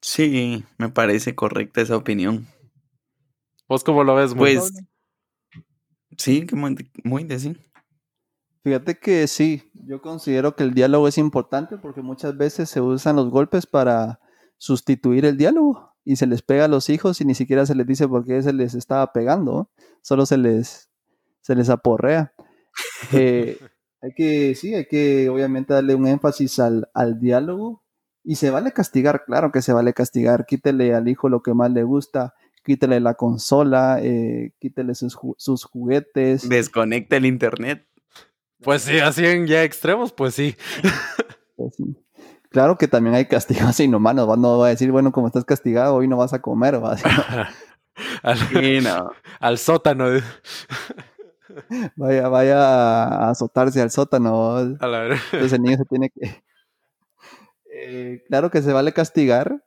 Sí, 0.00 0.64
me 0.78 0.88
parece 0.88 1.34
correcta 1.34 1.80
esa 1.80 1.96
opinión. 1.96 2.46
¿Vos 3.68 3.82
cómo 3.82 4.04
lo 4.04 4.14
ves? 4.14 4.34
Pues 4.34 4.72
sí, 6.16 6.46
muy, 6.52 6.76
muy 7.02 7.24
de 7.24 7.38
sí. 7.40 7.56
Fíjate 8.62 8.98
que 8.98 9.26
sí, 9.26 9.70
yo 9.74 10.00
considero 10.00 10.56
que 10.56 10.64
el 10.64 10.74
diálogo 10.74 11.08
es 11.08 11.18
importante 11.18 11.76
porque 11.76 12.02
muchas 12.02 12.36
veces 12.36 12.68
se 12.68 12.80
usan 12.80 13.16
los 13.16 13.30
golpes 13.30 13.66
para 13.66 14.20
sustituir 14.58 15.24
el 15.24 15.36
diálogo 15.36 15.94
y 16.04 16.16
se 16.16 16.26
les 16.26 16.42
pega 16.42 16.64
a 16.66 16.68
los 16.68 16.88
hijos 16.88 17.20
y 17.20 17.24
ni 17.24 17.34
siquiera 17.34 17.66
se 17.66 17.74
les 17.74 17.86
dice 17.86 18.06
por 18.08 18.24
qué 18.24 18.40
se 18.42 18.52
les 18.52 18.74
estaba 18.74 19.12
pegando, 19.12 19.70
solo 20.02 20.24
se 20.26 20.38
les, 20.38 20.88
se 21.42 21.54
les 21.56 21.68
aporrea. 21.68 22.32
Eh, 23.12 23.58
hay 24.02 24.12
que, 24.14 24.54
sí, 24.54 24.74
hay 24.74 24.86
que 24.86 25.28
obviamente 25.28 25.74
darle 25.74 25.94
un 25.94 26.06
énfasis 26.06 26.58
al, 26.58 27.20
diálogo 27.20 27.82
y 28.24 28.36
se 28.36 28.50
vale 28.50 28.72
castigar, 28.72 29.24
claro 29.24 29.52
que 29.52 29.62
se 29.62 29.72
vale 29.72 29.92
castigar, 29.92 30.46
quítele 30.46 30.94
al 30.94 31.08
hijo 31.08 31.28
lo 31.28 31.42
que 31.42 31.54
más 31.54 31.70
le 31.70 31.84
gusta, 31.84 32.34
quítele 32.64 33.00
la 33.00 33.14
consola, 33.14 33.98
eh, 34.02 34.52
quítele 34.58 34.94
sus, 34.94 35.16
sus 35.36 35.64
juguetes. 35.64 36.48
Desconecta 36.48 37.16
el 37.16 37.26
internet. 37.26 37.86
Pues 38.62 38.82
sí, 38.82 38.98
así 38.98 39.24
en 39.24 39.46
ya 39.46 39.62
extremos, 39.62 40.12
pues 40.12 40.34
sí. 40.34 40.56
Pues 41.56 41.74
claro 42.50 42.76
que 42.76 42.86
también 42.86 43.16
hay 43.16 43.24
castigos 43.24 43.80
inhumanos, 43.80 44.26
no 44.38 44.58
va 44.58 44.66
a 44.66 44.70
decir, 44.70 44.92
bueno, 44.92 45.10
como 45.10 45.26
estás 45.26 45.46
castigado, 45.46 45.94
hoy 45.94 46.06
no 46.06 46.18
vas 46.18 46.34
a 46.34 46.42
comer, 46.42 46.84
va 46.84 46.98
al, 48.22 48.38
al 49.40 49.58
sótano. 49.58 50.04
Vaya, 51.96 52.28
vaya 52.28 53.04
a 53.04 53.30
azotarse 53.30 53.80
al 53.80 53.90
sótano. 53.90 54.56
A 54.56 54.86
la 54.86 55.06
Entonces 55.06 55.52
el 55.52 55.62
niño 55.62 55.76
se 55.76 55.84
tiene 55.84 56.10
que... 56.10 56.42
Eh, 57.72 58.24
claro 58.28 58.50
que 58.50 58.62
se 58.62 58.72
vale 58.72 58.92
castigar 58.92 59.62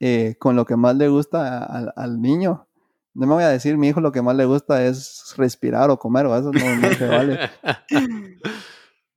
eh, 0.00 0.36
con 0.38 0.54
lo 0.56 0.66
que 0.66 0.76
más 0.76 0.96
le 0.96 1.08
gusta 1.08 1.64
al, 1.64 2.20
niño. 2.20 2.68
No 3.14 3.26
me 3.26 3.34
voy 3.34 3.44
a 3.44 3.48
decir, 3.48 3.78
mi 3.78 3.88
hijo 3.88 4.00
lo 4.00 4.12
que 4.12 4.22
más 4.22 4.36
le 4.36 4.44
gusta 4.44 4.84
es 4.84 5.34
respirar 5.36 5.90
o 5.90 5.98
comer, 5.98 6.26
o 6.26 6.36
eso 6.36 6.50
no, 6.52 6.94
se 6.94 7.06
vale. 7.06 7.38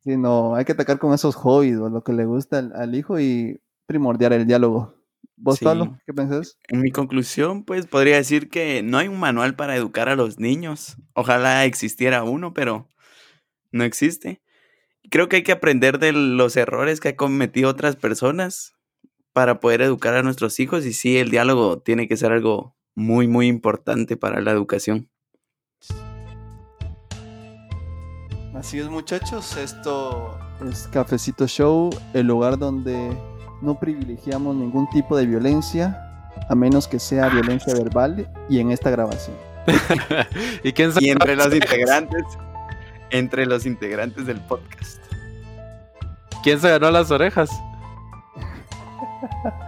Sino 0.03 0.55
hay 0.55 0.65
que 0.65 0.71
atacar 0.71 0.99
con 0.99 1.13
esos 1.13 1.35
hobbies, 1.35 1.77
o 1.77 1.89
lo 1.89 2.03
que 2.03 2.13
le 2.13 2.25
gusta 2.25 2.59
al 2.59 2.95
hijo 2.95 3.19
y 3.19 3.59
primordial 3.85 4.33
el 4.33 4.47
diálogo. 4.47 4.96
¿Vos, 5.39 5.59
Pablo, 5.59 5.99
qué 6.05 6.13
pensás? 6.13 6.57
En 6.67 6.81
mi 6.81 6.91
conclusión, 6.91 7.63
pues 7.63 7.85
podría 7.85 8.15
decir 8.15 8.49
que 8.49 8.81
no 8.81 8.97
hay 8.97 9.07
un 9.07 9.19
manual 9.19 9.55
para 9.55 9.75
educar 9.75 10.09
a 10.09 10.15
los 10.15 10.39
niños. 10.39 10.97
Ojalá 11.13 11.63
existiera 11.65 12.23
uno, 12.23 12.53
pero 12.53 12.89
no 13.71 13.83
existe. 13.83 14.41
Creo 15.11 15.29
que 15.29 15.37
hay 15.37 15.43
que 15.43 15.51
aprender 15.51 15.99
de 15.99 16.11
los 16.11 16.57
errores 16.57 16.99
que 16.99 17.09
han 17.09 17.15
cometido 17.15 17.69
otras 17.69 17.95
personas 17.95 18.73
para 19.31 19.59
poder 19.59 19.83
educar 19.83 20.15
a 20.15 20.23
nuestros 20.23 20.59
hijos 20.59 20.85
y 20.87 20.93
sí, 20.93 21.17
el 21.17 21.29
diálogo 21.29 21.79
tiene 21.79 22.07
que 22.07 22.17
ser 22.17 22.31
algo 22.31 22.75
muy, 22.95 23.27
muy 23.27 23.45
importante 23.47 24.17
para 24.17 24.41
la 24.41 24.51
educación. 24.51 25.11
Así 28.55 28.79
es 28.79 28.89
muchachos, 28.89 29.55
esto 29.55 30.39
es 30.67 30.87
Cafecito 30.87 31.45
Show, 31.45 31.91
el 32.15 32.25
lugar 32.25 32.57
donde 32.57 33.15
no 33.61 33.79
privilegiamos 33.79 34.55
ningún 34.55 34.89
tipo 34.89 35.17
de 35.17 35.25
violencia, 35.25 36.03
a 36.49 36.55
menos 36.55 36.87
que 36.87 36.99
sea 36.99 37.29
violencia 37.29 37.73
verbal 37.73 38.27
y 38.49 38.59
en 38.59 38.71
esta 38.71 38.89
grabación. 38.89 39.35
¿Y, 40.63 40.71
quién 40.71 40.91
y 40.99 41.09
entre 41.09 41.35
los 41.35 41.53
integrantes, 41.53 42.23
entre 43.09 43.45
los 43.45 43.65
integrantes 43.65 44.25
del 44.25 44.39
podcast. 44.41 45.01
¿Quién 46.43 46.59
se 46.59 46.69
ganó 46.69 46.91
las 46.91 47.11
orejas? 47.11 47.49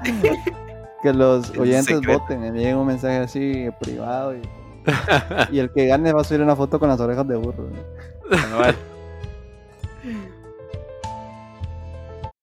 que 1.01 1.13
los 1.13 1.49
oyentes 1.57 2.01
voten, 2.05 2.41
me 2.41 2.51
llega 2.51 2.77
un 2.77 2.87
mensaje 2.87 3.17
así 3.17 3.69
privado 3.79 4.35
y, 4.35 4.41
y, 5.51 5.59
el 5.59 5.71
que 5.71 5.87
gane 5.87 6.13
va 6.13 6.21
a 6.21 6.23
subir 6.23 6.41
una 6.41 6.55
foto 6.55 6.79
con 6.79 6.89
las 6.89 6.99
orejas 6.99 7.27
de 7.27 7.35
burro. 7.35 7.69
Cabal. 8.29 8.75